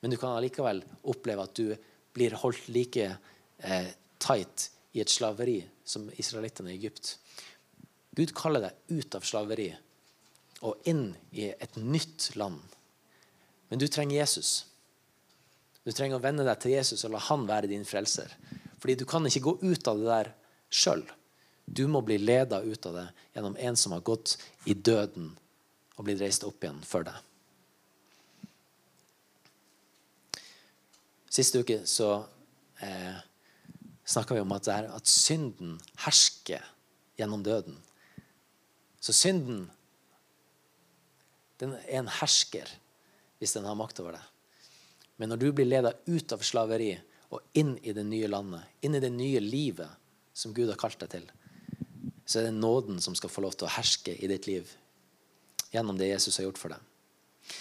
men 0.00 0.08
du 0.08 0.16
kan 0.16 0.32
allikevel 0.32 0.80
oppleve 1.12 1.44
at 1.44 1.52
du 1.58 1.74
blir 2.16 2.38
holdt 2.40 2.70
like 2.72 3.04
eh, 3.04 3.90
tight 4.16 4.70
i 4.96 5.02
et 5.04 5.12
slaveri 5.12 5.58
som 5.84 6.08
israelittene 6.16 6.72
i 6.72 6.78
Egypt. 6.78 7.18
Gud 8.16 8.32
kaller 8.32 8.64
deg 8.64 8.96
ut 8.96 9.20
av 9.20 9.28
slaveri 9.28 9.68
og 10.64 10.88
inn 10.88 11.10
i 11.36 11.50
et 11.52 11.76
nytt 11.76 12.30
land. 12.40 12.64
Men 13.68 13.84
du 13.84 13.90
trenger 13.92 14.22
Jesus. 14.22 14.64
Du 15.84 15.92
trenger 15.92 16.16
å 16.16 16.24
venne 16.24 16.48
deg 16.48 16.64
til 16.64 16.78
Jesus 16.78 17.04
og 17.04 17.12
la 17.12 17.26
han 17.28 17.44
være 17.44 17.68
din 17.68 17.84
frelser. 17.84 18.32
Fordi 18.80 18.96
du 18.96 19.04
kan 19.04 19.28
ikke 19.28 19.50
gå 19.50 19.58
ut 19.60 19.92
av 19.92 20.00
det 20.00 20.08
der 20.08 20.36
sjøl. 20.72 21.04
Du 21.70 21.86
må 21.86 22.02
bli 22.02 22.18
leda 22.18 22.58
ut 22.66 22.86
av 22.90 22.96
det 22.98 23.06
gjennom 23.36 23.56
en 23.56 23.76
som 23.78 23.94
har 23.94 24.02
gått 24.02 24.34
i 24.66 24.74
døden 24.74 25.30
og 25.94 26.06
blitt 26.06 26.22
reist 26.22 26.42
opp 26.48 26.64
igjen 26.64 26.80
for 26.82 27.06
deg. 27.06 27.14
Siste 31.30 31.62
uke 31.62 31.84
så 31.86 32.08
eh, 32.82 33.20
snakka 34.02 34.34
vi 34.34 34.42
om 34.42 34.56
at, 34.56 34.66
er, 34.72 34.88
at 34.90 35.06
synden 35.06 35.76
hersker 36.02 36.64
gjennom 37.20 37.44
døden. 37.46 37.76
Så 38.98 39.14
synden 39.14 39.68
den 41.60 41.76
er 41.76 42.00
en 42.00 42.10
hersker 42.18 42.66
hvis 43.38 43.54
den 43.54 43.68
har 43.68 43.78
makt 43.78 44.02
over 44.02 44.16
deg. 44.18 44.26
Men 45.20 45.30
når 45.30 45.40
du 45.42 45.50
blir 45.52 45.68
leda 45.68 45.92
ut 46.08 46.32
av 46.34 46.42
slaveri 46.42 46.94
og 47.30 47.44
inn 47.60 47.76
i 47.84 47.94
det 47.94 48.04
nye 48.08 48.28
landet, 48.28 48.64
inn 48.82 48.96
i 48.96 49.02
det 49.04 49.12
nye 49.14 49.38
livet 49.44 49.92
som 50.34 50.54
Gud 50.56 50.72
har 50.72 50.80
kalt 50.80 50.98
deg 51.04 51.12
til, 51.12 51.30
så 52.30 52.38
er 52.38 52.46
det 52.46 52.58
nåden 52.62 53.00
som 53.02 53.16
skal 53.18 53.30
få 53.32 53.42
lov 53.42 53.56
til 53.58 53.66
å 53.66 53.72
herske 53.74 54.14
i 54.14 54.28
ditt 54.30 54.46
liv 54.46 54.68
gjennom 55.74 55.96
det 55.98 56.12
Jesus 56.12 56.36
har 56.38 56.46
gjort 56.46 56.60
for 56.60 56.70
deg. 56.70 57.56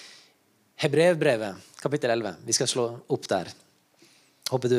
Hebrevbrevet, 0.79 1.71
kapittel 1.81 2.13
11. 2.13 2.37
Vi 2.45 2.53
skal 2.53 2.69
slå 2.69 2.85
opp 3.09 3.25
der. 3.31 3.49
Håper 4.51 4.71
du 4.71 4.77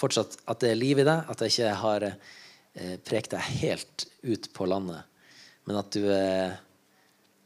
fortsatt 0.00 0.38
at 0.48 0.64
det 0.64 0.72
er 0.72 0.80
liv 0.80 1.02
i 1.02 1.04
deg, 1.04 1.28
at 1.28 1.44
jeg 1.44 1.52
ikke 1.52 1.74
har 1.82 2.06
eh, 2.08 2.96
prekt 3.04 3.36
deg 3.36 3.52
helt 3.60 4.06
ut 4.24 4.48
på 4.56 4.68
landet, 4.68 5.04
men 5.68 5.78
at 5.82 5.92
du, 5.92 6.08
eh, 6.08 6.56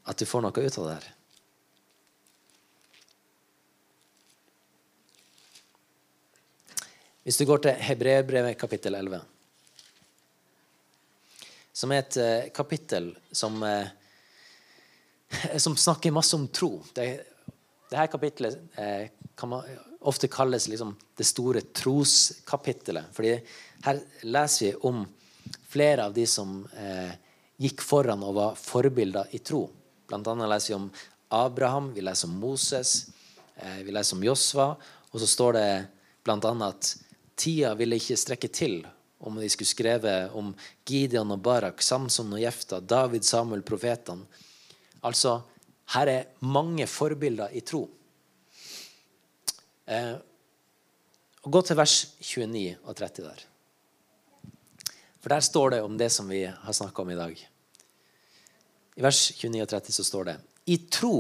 at 0.07 0.23
du 0.23 0.27
får 0.27 0.47
noe 0.47 0.55
ut 0.55 0.79
av 0.79 0.87
det 0.87 0.97
her. 1.01 1.11
Hvis 7.27 7.43
du 7.43 7.47
går 7.47 7.67
til 7.67 7.87
Hebrevbrevet 7.91 8.59
kapittel 8.59 8.95
11, 8.99 9.27
som 11.73 11.93
er 11.93 12.03
et 12.03 12.17
eh, 12.21 12.51
kapittel 12.55 13.11
som, 13.33 13.63
eh, 13.63 13.89
som 15.57 15.77
snakker 15.77 16.13
masse 16.13 16.37
om 16.37 16.47
tro. 16.49 16.83
Det, 16.95 17.07
dette 17.89 18.07
kapittelet 18.13 18.79
eh, 18.79 19.09
kan 19.37 19.49
man 19.49 19.65
ofte 20.01 20.29
kalles 20.29 20.69
liksom, 20.69 20.97
det 21.17 21.25
store 21.25 21.61
troskapittelet. 21.61 23.05
fordi 23.13 23.37
her 23.85 24.01
leser 24.23 24.67
vi 24.67 24.75
om 24.89 25.05
flere 25.69 26.05
av 26.05 26.15
de 26.15 26.27
som 26.27 26.67
gikk 27.63 27.81
foran 27.83 28.23
og 28.23 28.35
var 28.35 28.59
forbilder 28.59 29.31
i 29.31 29.39
tro. 29.39 29.65
Blant 30.07 30.27
annet 30.29 30.51
leser 30.51 30.73
vi 30.73 30.79
om 30.81 30.89
Abraham, 31.29 31.93
vi 31.95 32.03
leser 32.03 32.29
om 32.29 32.35
Moses, 32.43 33.07
vi 33.57 33.95
leser 33.95 34.19
om 34.19 34.25
Josva. 34.27 34.69
Og 35.11 35.23
så 35.23 35.29
står 35.31 35.57
det 35.59 35.67
annet 36.29 36.67
at 36.69 36.93
Tida 37.39 37.73
ville 37.79 37.99
ikke 37.99 38.19
strekke 38.19 38.51
til 38.53 38.83
om 39.23 39.39
de 39.39 39.49
skulle 39.51 39.71
skrevet 39.71 40.35
om 40.35 40.51
Gideon 40.89 41.31
og 41.35 41.43
Barak, 41.45 41.83
Samson 41.83 42.33
og 42.35 42.43
Jefta, 42.43 42.81
David, 42.81 43.25
Samuel, 43.25 43.63
profetene. 43.63 44.27
Altså, 45.07 45.41
her 45.95 46.11
er 46.11 46.29
mange 46.47 46.87
forbilder 46.91 47.55
i 47.55 47.63
tro. 47.67 47.85
Eh, 49.87 50.15
gå 51.43 51.63
til 51.67 51.79
vers 51.79 51.97
29 52.21 52.77
og 52.83 52.97
30 52.99 53.27
der. 53.27 53.47
For 55.23 55.31
der 55.31 55.47
står 55.47 55.77
det 55.77 55.83
om 55.87 55.97
det 55.99 56.11
som 56.11 56.31
vi 56.31 56.45
har 56.47 56.75
snakka 56.75 57.03
om 57.03 57.11
i 57.15 57.19
dag. 57.19 57.35
I 58.99 59.05
vers 59.07 59.21
29 59.39 59.63
og 59.63 59.71
30 59.71 59.97
så 59.99 60.07
står 60.07 60.31
det 60.31 60.37
I 60.67 60.79
tro 60.91 61.15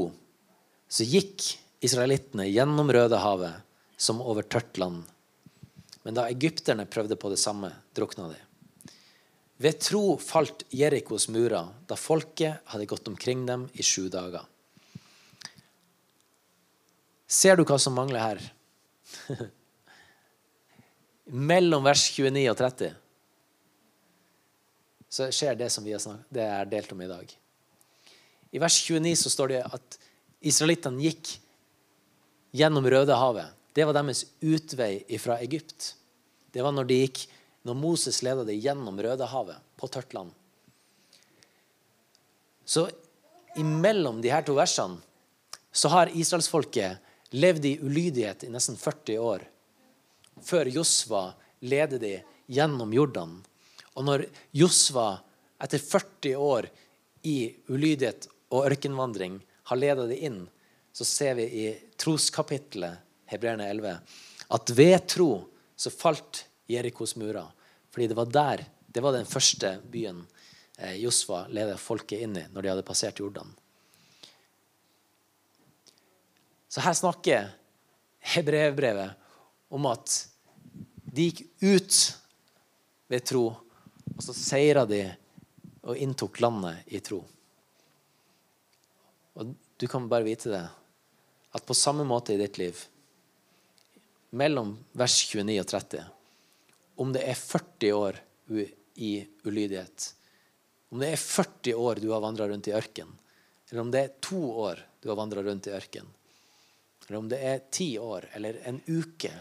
så 0.93 1.07
gikk 1.09 1.47
israelittene 1.83 2.47
gjennom 2.51 2.91
Rødehavet 2.93 3.62
som 3.97 4.21
over 4.23 4.43
tørt 4.43 4.79
land. 4.79 5.05
Men 6.03 6.19
da 6.19 6.27
egypterne 6.31 6.87
prøvde 6.91 7.17
på 7.17 7.31
det 7.31 7.38
samme, 7.41 7.71
drukna 7.96 8.28
de. 8.33 8.38
Ved 9.62 9.78
tro 9.85 10.16
falt 10.18 10.64
Jerikos 10.74 11.28
murer 11.31 11.70
da 11.87 11.98
folket 11.98 12.64
hadde 12.72 12.88
gått 12.90 13.09
omkring 13.09 13.44
dem 13.46 13.68
i 13.72 13.85
sju 13.87 14.09
dager. 14.11 14.42
Ser 17.33 17.57
du 17.57 17.64
hva 17.64 17.78
som 17.81 17.94
mangler 17.96 18.20
her? 18.24 18.42
Mellom 21.52 21.85
vers 21.87 22.09
29 22.12 22.48
og 22.50 22.59
30 22.59 22.98
så 25.12 25.28
skjer 25.28 25.57
det 25.61 25.68
som 25.72 25.85
vi 25.85 25.92
har 25.92 26.00
snakket, 26.00 26.24
det 26.33 26.44
er 26.48 26.68
delt 26.70 26.92
om 26.94 27.00
i 27.05 27.09
dag. 27.11 27.33
I 28.52 28.61
vers 28.61 28.78
29 28.81 29.12
så 29.20 29.33
står 29.33 29.50
det 29.52 29.61
at 29.64 29.98
israelittene 30.40 31.05
gikk 31.05 31.35
gjennom 32.57 32.88
Rødehavet. 32.88 33.52
Det 33.76 33.85
var 33.88 33.96
deres 33.96 34.24
utvei 34.40 35.05
fra 35.20 35.37
Egypt. 35.44 35.92
Det 36.52 36.64
var 36.64 36.72
når 36.72 36.88
de 36.88 36.98
gikk, 37.02 37.22
når 37.62 37.79
Moses 37.79 38.22
leda 38.25 38.44
dem 38.46 38.59
gjennom 38.59 38.98
Rødehavet, 38.98 39.59
på 39.77 39.88
tørt 39.90 40.14
land. 40.14 40.33
Så 42.64 42.88
imellom 43.59 44.20
de 44.22 44.31
her 44.33 44.44
to 44.46 44.55
versene 44.57 45.01
så 45.72 45.88
har 45.92 46.12
israelsfolket 46.12 47.33
levd 47.33 47.64
i 47.66 47.79
ulydighet 47.81 48.44
i 48.44 48.51
nesten 48.53 48.77
40 48.77 49.18
år. 49.18 49.44
Før 50.42 50.68
Josva 50.68 51.31
leder 51.64 52.01
de 52.03 52.12
gjennom 52.53 52.92
Jordan. 52.92 53.38
Og 53.96 54.05
når 54.05 54.27
Josva 54.57 55.22
etter 55.62 55.81
40 55.81 56.37
år 56.37 56.68
i 57.29 57.55
ulydighet 57.70 58.29
og 58.53 58.66
ørkenvandring 58.68 59.38
har 59.70 59.81
ledet 59.81 60.09
de 60.11 60.20
inn, 60.29 60.40
så 60.92 61.07
ser 61.09 61.38
vi 61.38 61.46
i 61.62 61.66
troskapitlet 61.96 63.01
Hebreerne 63.33 63.68
11, 63.70 63.94
at 64.53 64.72
ved 64.77 64.98
tro 65.09 65.31
så 65.77 65.92
falt 65.92 66.44
Jerikos 66.73 67.17
murer. 67.21 67.51
Fordi 67.93 68.09
det 68.09 68.17
var 68.17 68.31
der, 68.33 68.65
det 68.87 69.03
var 69.05 69.15
den 69.15 69.29
første 69.29 69.77
byen 69.93 70.25
eh, 70.79 70.97
Josfa 71.03 71.47
ledet 71.53 71.81
folket 71.81 72.25
inn 72.25 72.39
i 72.41 72.47
når 72.53 72.63
de 72.63 72.73
hadde 72.73 72.87
passert 72.87 73.21
Jordan. 73.21 73.53
Så 76.73 76.81
her 76.81 76.97
snakker 76.97 77.51
Hebrevbrevet 78.33 79.19
om 79.73 79.89
at 79.91 80.15
de 81.13 81.29
gikk 81.29 81.43
ut 81.61 81.97
ved 83.13 83.25
tro, 83.29 83.43
og 84.17 84.23
så 84.25 84.33
seira 84.37 84.87
de 84.89 85.03
og 85.83 85.99
inntok 85.99 86.41
landet 86.41 86.87
i 86.95 87.01
tro. 87.05 87.19
Og 89.37 89.53
du 89.77 89.87
kan 89.91 90.09
bare 90.09 90.25
vite 90.25 90.53
det, 90.53 90.63
at 91.53 91.67
på 91.67 91.77
samme 91.77 92.07
måte 92.09 92.33
i 92.33 92.41
ditt 92.41 92.57
liv 92.61 92.79
mellom 94.33 94.77
vers 94.97 95.19
29 95.29 95.59
og 95.61 95.69
30 95.69 96.22
om 97.03 97.12
det 97.15 97.25
er 97.27 97.38
40 97.38 97.93
år 97.99 98.19
i 98.95 99.12
ulydighet, 99.45 100.09
om 100.93 101.01
det 101.03 101.12
er 101.15 101.21
40 101.21 101.75
år 101.75 102.01
du 102.03 102.11
har 102.12 102.23
vandra 102.23 102.47
rundt 102.51 102.69
i 102.69 102.75
ørken, 102.77 103.09
eller 103.71 103.81
om 103.83 103.91
det 103.91 104.03
er 104.03 104.19
to 104.23 104.43
år 104.67 104.83
du 105.03 105.09
har 105.11 105.19
vandra 105.19 105.43
rundt 105.43 105.67
i 105.67 105.75
ørken, 105.75 106.07
eller 107.07 107.19
om 107.19 107.31
det 107.33 107.41
er 107.43 107.65
ti 107.75 107.88
år 107.99 108.29
eller 108.37 108.61
en 108.69 108.79
uke. 108.87 109.33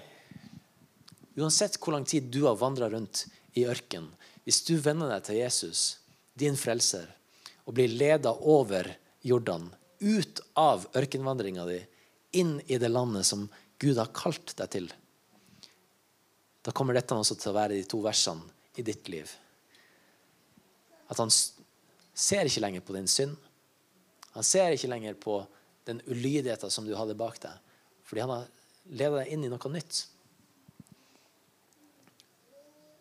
Uansett 1.38 1.78
hvor 1.78 1.94
lang 1.96 2.08
tid 2.08 2.32
du 2.34 2.46
har 2.48 2.58
vandra 2.60 2.90
rundt 2.90 3.26
i 3.54 3.68
ørken, 3.70 4.08
hvis 4.44 4.64
du 4.66 4.78
venner 4.82 5.12
deg 5.12 5.28
til 5.28 5.42
Jesus, 5.42 5.84
din 6.34 6.58
frelser, 6.58 7.06
og 7.68 7.76
blir 7.78 7.92
leda 7.92 8.34
over 8.34 8.90
Jordan, 9.22 9.70
ut 10.02 10.42
av 10.58 10.88
ørkenvandringa 10.98 11.68
di, 11.70 11.78
inn 12.42 12.58
i 12.66 12.80
det 12.82 12.90
landet 12.90 13.28
som 13.28 13.46
Gud 13.82 14.00
har 14.02 14.10
kalt 14.16 14.56
deg 14.58 14.74
til, 14.74 14.90
da 16.62 16.74
kommer 16.76 16.98
dette 16.98 17.16
også 17.18 17.38
til 17.40 17.52
å 17.52 17.58
være 17.58 17.78
de 17.80 17.88
to 17.90 18.02
versene 18.04 18.46
i 18.78 18.86
ditt 18.86 19.10
liv. 19.10 19.30
At 21.12 21.20
han 21.20 21.32
ser 21.32 22.48
ikke 22.48 22.64
lenger 22.64 22.86
på 22.86 22.96
din 22.96 23.10
synd. 23.10 23.36
Han 24.36 24.46
ser 24.48 24.76
ikke 24.76 24.92
lenger 24.92 25.18
på 25.20 25.42
den 25.90 26.02
ulydigheten 26.06 26.72
som 26.72 26.86
du 26.86 26.94
hadde 26.96 27.18
bak 27.18 27.40
deg, 27.42 27.58
fordi 28.06 28.24
han 28.24 28.34
har 28.36 28.50
ledet 28.94 29.24
deg 29.24 29.34
inn 29.34 29.46
i 29.48 29.50
noe 29.52 29.72
nytt. 29.74 30.04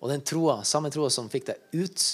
Og 0.00 0.08
den 0.08 0.24
troa, 0.24 0.62
samme 0.64 0.90
troa 0.92 1.10
som 1.12 1.28
fikk 1.30 1.50
deg 1.50 1.76
ut, 1.76 2.04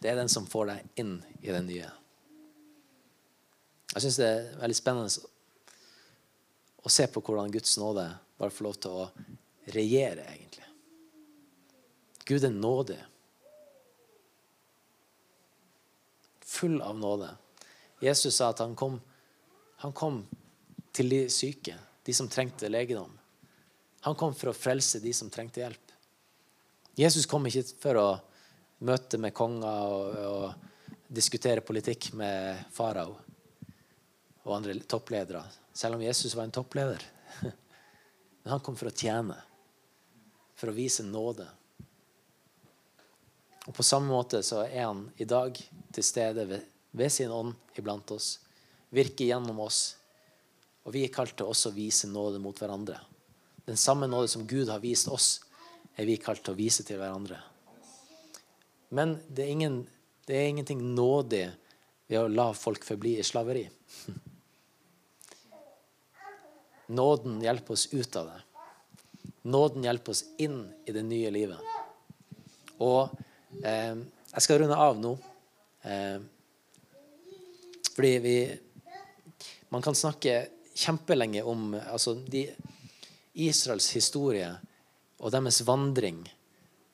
det 0.00 0.08
er 0.08 0.16
den 0.16 0.32
som 0.32 0.48
får 0.48 0.70
deg 0.70 1.02
inn 1.02 1.18
i 1.44 1.52
det 1.52 1.60
nye. 1.66 1.90
Jeg 3.90 4.06
syns 4.06 4.18
det 4.22 4.30
er 4.30 4.48
veldig 4.62 4.78
spennende 4.78 5.28
å 6.80 6.92
se 6.92 7.04
på 7.12 7.20
hvordan 7.26 7.52
Guds 7.52 7.76
nåde 7.76 8.06
bare 8.40 8.54
får 8.54 8.64
lov 8.64 8.78
til 8.80 8.96
å 8.96 9.08
regjere, 9.64 10.24
egentlig. 10.34 10.66
Gud 12.24 12.44
er 12.44 12.54
nådig. 12.54 12.98
Full 16.40 16.80
av 16.82 16.98
nåde. 16.98 17.30
Jesus 18.00 18.36
sa 18.36 18.50
at 18.50 18.62
han 18.62 18.76
kom, 18.76 19.00
han 19.82 19.92
kom 19.92 20.22
til 20.92 21.10
de 21.10 21.24
syke, 21.32 21.76
de 22.06 22.14
som 22.14 22.28
trengte 22.28 22.68
legedom. 22.70 23.12
Han 24.00 24.16
kom 24.16 24.34
for 24.34 24.50
å 24.50 24.56
frelse 24.56 25.02
de 25.02 25.12
som 25.16 25.30
trengte 25.30 25.60
hjelp. 25.60 25.92
Jesus 26.96 27.28
kom 27.28 27.46
ikke 27.46 27.64
for 27.80 28.00
å 28.00 28.08
møte 28.86 29.20
med 29.20 29.34
konger 29.36 29.84
og, 29.92 30.16
og 30.24 31.10
diskutere 31.10 31.64
politikk 31.64 32.12
med 32.16 32.64
farao 32.72 33.16
og 34.46 34.54
andre 34.56 34.78
toppledere, 34.88 35.42
selv 35.76 35.98
om 35.98 36.02
Jesus 36.02 36.34
var 36.34 36.46
en 36.46 36.54
toppleder. 36.54 37.02
Men 38.42 38.54
han 38.54 38.62
kom 38.64 38.76
for 38.78 38.88
å 38.88 38.94
tjene, 38.94 39.36
for 40.60 40.70
å 40.70 40.76
vise 40.76 41.04
nåde. 41.06 41.46
Og 43.66 43.74
På 43.76 43.84
samme 43.86 44.12
måte 44.12 44.42
så 44.44 44.64
er 44.66 44.84
han 44.86 45.06
i 45.20 45.26
dag 45.28 45.56
til 45.94 46.04
stede 46.04 46.44
ved, 46.48 46.66
ved 46.96 47.12
sin 47.12 47.32
ånd 47.32 47.78
iblant 47.78 48.10
oss, 48.12 48.38
virker 48.92 49.28
gjennom 49.30 49.60
oss. 49.64 49.96
Og 50.84 50.94
vi 50.96 51.04
er 51.06 51.14
kalt 51.14 51.36
til 51.38 51.48
også 51.48 51.70
å 51.70 51.76
vise 51.76 52.10
nåde 52.10 52.40
mot 52.42 52.56
hverandre. 52.56 52.98
Den 53.68 53.78
samme 53.78 54.08
nåde 54.10 54.28
som 54.32 54.46
Gud 54.48 54.68
har 54.72 54.82
vist 54.82 55.08
oss, 55.08 55.38
er 55.96 56.08
vi 56.08 56.16
kalt 56.20 56.42
til 56.44 56.56
å 56.56 56.58
vise 56.58 56.84
til 56.86 56.98
hverandre. 57.00 57.38
Men 58.90 59.18
det 59.28 59.44
er, 59.44 59.52
ingen, 59.54 59.80
det 60.26 60.36
er 60.36 60.48
ingenting 60.50 60.82
nådig 60.96 61.44
ved 62.10 62.18
å 62.18 62.30
la 62.32 62.50
folk 62.56 62.82
forbli 62.84 63.18
i 63.20 63.26
slaveri. 63.26 63.68
Nåden 66.98 67.38
hjelper 67.44 67.76
oss 67.76 67.86
ut 67.92 68.16
av 68.18 68.32
det. 68.32 68.40
Nåden 69.42 69.84
hjelper 69.84 70.12
oss 70.12 70.24
inn 70.38 70.62
i 70.84 70.92
det 70.92 71.02
nye 71.06 71.30
livet. 71.32 71.58
Og 72.80 73.08
eh, 73.64 73.96
jeg 74.34 74.44
skal 74.44 74.60
runde 74.62 74.76
av 74.76 75.00
nå. 75.00 75.14
Eh, 75.82 76.18
fordi 77.90 78.18
vi 78.18 78.36
Man 79.70 79.82
kan 79.82 79.94
snakke 79.94 80.48
kjempelenge 80.74 81.44
om 81.46 81.76
altså, 81.78 82.14
de, 82.14 82.48
Israels 83.38 83.92
historie 83.94 84.48
og 85.20 85.30
deres 85.30 85.60
vandring. 85.62 86.24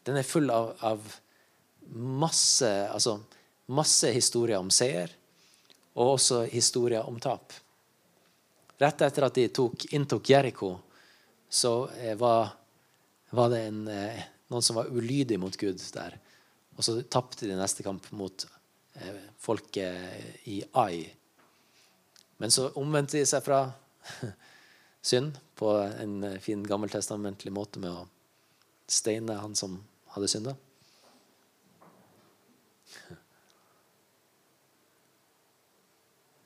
Den 0.05 0.19
er 0.21 0.27
full 0.29 0.51
av, 0.53 0.75
av 0.85 1.07
masse, 1.97 2.69
altså, 2.69 3.17
masse 3.73 4.11
historier 4.13 4.61
om 4.61 4.69
seier, 4.69 5.09
og 5.97 6.19
også 6.19 6.43
historier 6.53 7.09
om 7.09 7.17
tap. 7.23 7.55
Rett 8.77 9.07
etter 9.07 9.25
at 9.25 9.39
de 9.39 9.47
tok, 9.49 9.87
inntok 9.97 10.29
Jeriko, 10.35 10.75
så 11.49 11.89
eh, 12.01 12.17
var 12.19 12.55
var 13.31 13.51
det 13.51 13.61
en, 13.69 13.89
eh, 13.89 14.23
noen 14.49 14.63
som 14.63 14.77
var 14.77 14.91
ulydig 14.91 15.39
mot 15.41 15.57
Gud 15.57 15.81
der. 15.95 16.19
Og 16.77 16.85
så 16.85 16.99
tapte 17.03 17.49
de 17.49 17.57
neste 17.59 17.85
kamp 17.85 18.07
mot 18.17 18.47
eh, 18.95 19.23
folket 19.43 20.47
i 20.49 20.61
Ai. 20.73 21.07
Men 22.37 22.53
så 22.53 22.69
omvendte 22.79 23.19
de 23.19 23.27
seg 23.27 23.45
fra 23.45 23.65
synd 25.11 25.39
på 25.57 25.73
en 25.81 26.41
fin 26.41 26.63
gammeltestamentlig 26.67 27.53
måte 27.55 27.81
med 27.83 27.93
å 27.93 28.07
steine 28.87 29.39
han 29.41 29.57
som 29.59 29.81
hadde 30.15 30.31
synda. 30.31 30.57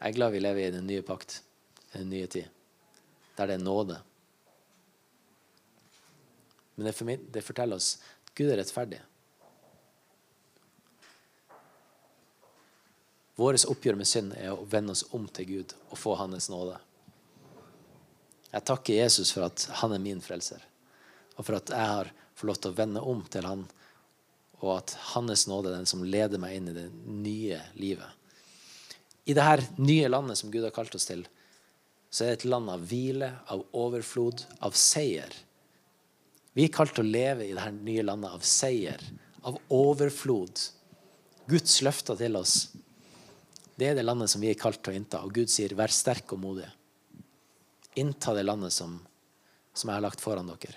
Jeg 0.00 0.14
er 0.14 0.16
glad 0.16 0.32
vi 0.32 0.40
lever 0.40 0.64
i 0.64 0.72
den 0.72 0.86
nye 0.88 1.04
pakt, 1.04 1.42
den 1.92 2.08
nye 2.08 2.28
tid, 2.30 2.46
der 3.36 3.50
det 3.50 3.58
er 3.58 3.66
nåde. 3.66 3.98
Men 6.80 6.88
det, 7.32 7.42
forteller 7.44 7.76
oss 7.76 7.98
at 8.24 8.32
Gud 8.38 8.48
er 8.48 8.56
rettferdig. 8.62 9.02
Vårt 13.36 13.66
oppgjør 13.68 13.98
med 14.00 14.08
synd 14.08 14.32
er 14.36 14.54
å 14.54 14.64
vende 14.68 14.94
oss 14.96 15.04
om 15.16 15.26
til 15.28 15.48
Gud 15.48 15.74
og 15.90 15.98
få 16.00 16.14
Hans 16.20 16.48
nåde. 16.52 16.78
Jeg 18.50 18.66
takker 18.66 18.96
Jesus 18.96 19.30
for 19.32 19.46
at 19.46 19.66
han 19.82 19.92
er 19.94 20.02
min 20.02 20.22
frelser, 20.24 20.62
og 21.36 21.44
for 21.46 21.58
at 21.60 21.70
jeg 21.72 21.90
har 21.92 22.10
fått 22.34 22.48
lov 22.48 22.58
til 22.58 22.72
å 22.72 22.78
vende 22.80 23.04
om 23.12 23.20
til 23.28 23.46
han, 23.46 23.66
og 24.60 24.72
at 24.78 24.96
Hans 25.12 25.46
nåde 25.48 25.70
er 25.70 25.78
den 25.78 25.88
som 25.88 26.04
leder 26.04 26.40
meg 26.40 26.56
inn 26.56 26.72
i 26.72 26.76
det 26.76 26.86
nye 27.04 27.60
livet. 27.76 28.08
I 29.28 29.36
dette 29.36 29.84
nye 29.84 30.08
landet 30.08 30.40
som 30.40 30.50
Gud 30.50 30.64
har 30.64 30.74
kalt 30.74 30.96
oss 30.96 31.06
til, 31.08 31.22
så 32.10 32.24
er 32.24 32.32
det 32.32 32.40
et 32.40 32.48
land 32.50 32.72
av 32.72 32.82
hvile, 32.90 33.30
av 33.52 33.62
overflod, 33.76 34.42
av 34.66 34.74
seier. 34.74 35.30
Vi 36.60 36.66
er 36.66 36.72
kalt 36.74 36.92
til 36.92 37.06
å 37.06 37.08
leve 37.08 37.46
i 37.46 37.54
dette 37.56 37.72
nye 37.72 38.02
landet 38.04 38.34
av 38.36 38.42
seier, 38.44 39.00
av 39.48 39.54
overflod. 39.72 40.60
Guds 41.48 41.78
løfter 41.80 42.18
til 42.20 42.36
oss. 42.36 42.56
Det 43.80 43.88
er 43.88 43.96
det 43.96 44.04
landet 44.04 44.28
som 44.28 44.44
vi 44.44 44.50
er 44.50 44.58
kalt 44.60 44.82
til 44.84 44.92
å 44.92 44.98
innta. 44.98 45.22
Og 45.24 45.32
Gud 45.38 45.48
sier, 45.48 45.72
'Vær 45.72 45.88
sterk 45.88 46.34
og 46.36 46.42
modig' 46.42 46.68
innta 47.96 48.34
det 48.34 48.44
landet 48.44 48.74
som, 48.76 48.98
som 49.72 49.88
jeg 49.88 49.96
har 49.96 50.04
lagt 50.04 50.20
foran 50.20 50.52
dere. 50.52 50.76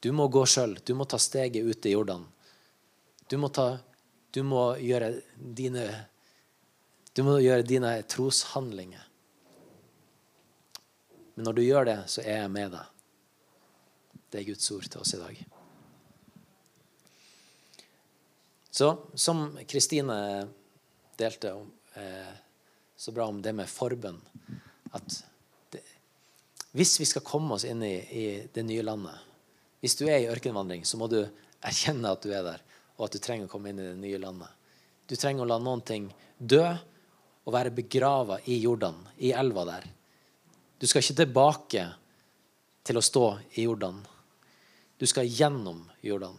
Du 0.00 0.10
må 0.12 0.26
gå 0.26 0.42
sjøl. 0.42 0.74
Du 0.84 0.94
må 0.98 1.06
ta 1.06 1.18
steget 1.22 1.62
ut 1.64 1.86
i 1.86 1.94
Jordan. 1.94 2.26
Du 3.28 3.38
må, 3.38 3.48
ta, 3.48 3.78
du 4.32 4.42
må 4.42 4.74
gjøre 4.82 5.20
dine 5.38 5.86
du 7.14 7.22
må 7.26 7.38
gjøre 7.38 7.62
dine 7.62 7.94
troshandlinger. 8.10 9.06
Men 11.34 11.46
når 11.46 11.58
du 11.58 11.62
gjør 11.62 11.86
det, 11.88 11.98
så 12.10 12.22
er 12.22 12.42
jeg 12.42 12.50
med 12.50 12.74
deg. 12.74 12.89
Det 14.30 14.40
er 14.40 14.48
Guds 14.52 14.70
ord 14.70 14.86
til 14.86 15.02
oss 15.02 15.14
i 15.16 15.20
dag. 15.20 15.40
Så 18.70 18.92
som 19.18 19.48
Kristine 19.68 20.16
delte 21.18 21.56
eh, 21.98 22.32
så 22.96 23.12
bra 23.12 23.26
om 23.26 23.42
det 23.42 23.52
med 23.56 23.68
forbønn 23.68 24.20
at 24.94 25.20
hvis 26.72 27.00
vi 27.00 27.06
skal 27.08 27.26
komme 27.26 27.56
oss 27.56 27.64
inn 27.66 27.82
i, 27.82 27.96
i, 27.98 28.26
det 28.52 28.62
nye 28.62 28.84
landet 28.86 29.18
Hvis 29.82 29.96
du 29.98 30.04
er 30.06 30.20
i 30.20 30.28
ørkenvandring, 30.30 30.84
så 30.86 31.00
må 31.00 31.08
du 31.10 31.18
erkjenne 31.66 32.12
at 32.12 32.22
du 32.22 32.30
er 32.30 32.44
der, 32.46 32.60
og 32.98 33.08
at 33.08 33.16
du 33.16 33.22
trenger 33.22 33.48
å 33.48 33.50
komme 33.50 33.72
inn 33.72 33.80
i 33.80 33.88
det 33.88 33.98
nye 33.98 34.20
landet. 34.22 34.48
Du 35.08 35.16
trenger 35.16 35.42
å 35.42 35.48
la 35.50 35.58
noen 35.58 35.82
ting 35.82 36.10
dø 36.38 36.62
og 36.62 37.54
være 37.56 37.72
begrava 37.74 38.38
i 38.44 38.60
Jordan, 38.60 39.00
i 39.18 39.32
elva 39.32 39.64
der. 39.66 39.88
Du 40.78 40.86
skal 40.86 41.02
ikke 41.02 41.22
tilbake 41.24 41.86
til 42.86 43.00
å 43.00 43.04
stå 43.04 43.24
i 43.56 43.64
Jordan. 43.64 43.98
Du 45.00 45.06
skal 45.08 45.24
gjennom 45.24 45.80
Jordan. 46.04 46.36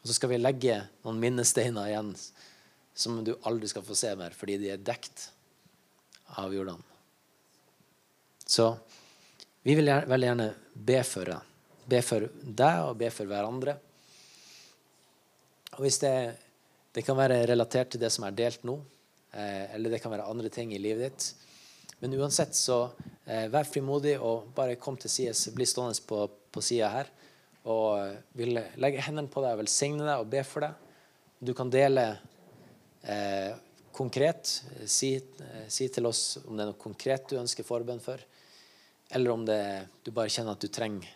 Og 0.00 0.08
så 0.10 0.16
skal 0.16 0.32
vi 0.32 0.40
legge 0.40 0.80
noen 1.04 1.20
minnesteiner 1.22 1.86
igjen 1.86 2.10
som 2.98 3.20
du 3.22 3.30
aldri 3.46 3.70
skal 3.70 3.84
få 3.86 3.94
se 3.94 4.10
mer, 4.18 4.34
fordi 4.34 4.56
de 4.58 4.72
er 4.74 4.82
dekt 4.82 5.28
av 6.34 6.50
Jordan. 6.50 6.82
Så 8.42 8.72
vi 9.62 9.78
vil 9.78 9.86
veldig 9.86 10.28
gjerne 10.28 10.48
be 10.74 10.98
for 11.06 11.30
deg. 11.30 11.54
Be 11.94 12.02
for 12.02 12.26
deg 12.42 12.82
og 12.88 12.98
be 12.98 13.14
for 13.14 13.30
hverandre. 13.30 13.78
Og 15.76 15.86
hvis 15.86 16.02
det, 16.02 16.14
det 16.90 17.06
kan 17.06 17.18
være 17.18 17.44
relatert 17.54 17.94
til 17.94 18.02
det 18.02 18.10
som 18.10 18.26
er 18.26 18.34
delt 18.34 18.66
nå, 18.66 18.80
eh, 19.30 19.76
eller 19.76 19.94
det 19.94 20.02
kan 20.02 20.10
være 20.10 20.26
andre 20.26 20.50
ting 20.50 20.74
i 20.74 20.82
livet 20.82 21.06
ditt. 21.06 21.30
Men 22.02 22.18
uansett, 22.18 22.58
så 22.58 22.88
vær 23.24 23.64
frimodig 23.64 24.18
og 24.20 24.50
bare 24.56 24.76
kom 24.76 24.98
til 25.00 25.08
sides. 25.08 25.46
Bli 25.56 25.64
stående 25.68 25.96
på, 26.04 26.26
på 26.52 26.62
sida 26.64 26.90
her. 26.92 27.08
Og 27.70 27.98
eh, 27.98 28.16
vil 28.36 28.58
legge 28.80 29.04
hendene 29.04 29.32
på 29.32 29.42
deg 29.44 29.56
og 29.56 29.62
velsigne 29.62 30.04
deg 30.04 30.20
og 30.20 30.30
be 30.32 30.42
for 30.46 30.66
deg. 30.66 30.80
Du 31.44 31.52
kan 31.56 31.72
dele 31.72 32.06
eh, 33.02 33.52
konkret. 33.94 34.50
Si, 34.90 35.14
eh, 35.16 35.66
si, 35.72 35.88
til 35.92 36.08
oss 36.10 36.24
om 36.44 36.56
det 36.56 36.66
er 36.66 36.72
noe 36.72 36.80
konkret 36.80 37.28
du 37.30 37.38
ønsker 37.40 37.66
forbønn 37.66 38.02
for. 38.04 38.20
Eller 39.14 39.32
om 39.32 39.44
det, 39.48 39.60
du 40.04 40.12
bare 40.12 40.32
kjenner 40.32 40.56
at 40.56 40.64
du 40.64 40.68
trenger 40.72 41.08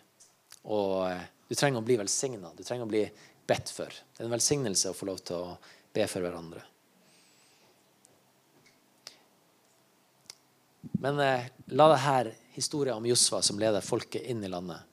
å, 0.63 1.05
du 1.49 1.55
trenger 1.57 1.81
å 1.81 1.85
bli 1.85 1.99
velsigna. 2.01 2.53
Du 2.57 2.63
trenger 2.65 2.87
å 2.87 2.91
bli 2.91 3.05
bedt 3.49 3.73
for. 3.73 3.89
Det 3.89 4.23
er 4.23 4.29
en 4.29 4.37
velsignelse 4.37 4.91
å 4.91 4.97
få 4.97 5.09
lov 5.09 5.21
til 5.25 5.41
å 5.41 5.55
be 5.93 6.05
for 6.09 6.25
hverandre. 6.25 6.63
Men 10.99 11.19
eh, 11.23 11.47
la 11.75 11.87
dette 11.93 12.35
historien 12.57 12.97
om 12.97 13.05
Josva 13.07 13.41
som 13.41 13.59
leder 13.59 13.81
folket 13.85 14.25
inn 14.27 14.43
i 14.43 14.51
landet 14.51 14.83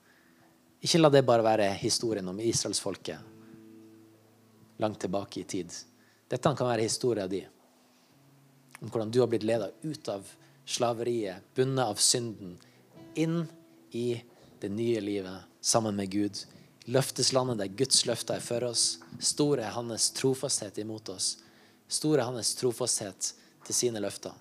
Ikke 0.81 1.01
la 1.01 1.09
det 1.11 1.25
bare 1.27 1.43
være 1.43 1.67
historien 1.81 2.27
om 2.31 2.39
israelsfolket 2.39 3.33
langt 4.77 4.99
tilbake 5.01 5.39
i 5.41 5.43
tid. 5.43 5.73
Dette 6.29 6.51
kan 6.53 6.67
være 6.67 6.85
historien 6.85 7.29
din 7.29 7.53
om 8.79 8.91
hvordan 8.91 9.09
du 9.11 9.19
har 9.23 9.29
blitt 9.31 9.45
ledet 9.47 9.73
ut 9.81 10.09
av 10.13 10.27
slaveriet, 10.69 11.41
bundet 11.55 11.85
av 11.85 11.97
synden, 11.97 12.51
inn 13.17 13.47
i 13.91 14.21
det 14.61 14.69
nye 14.69 15.01
livet 15.01 15.47
sammen 15.61 15.95
med 15.97 16.11
Gud. 16.13 16.43
Løfteslandet 16.85 17.57
der 17.57 17.73
Guds 17.73 18.05
løfter 18.05 18.37
er 18.37 18.45
for 18.45 18.67
oss. 18.69 18.99
Stor 19.17 19.63
er 19.63 19.73
hans 19.73 20.11
trofasthet 20.13 20.77
imot 20.83 21.09
oss. 21.09 21.39
Stor 21.89 22.19
er 22.19 22.29
hans 22.29 22.53
trofasthet 22.59 23.31
til 23.65 23.75
sine 23.75 24.03
løfter. 24.03 24.35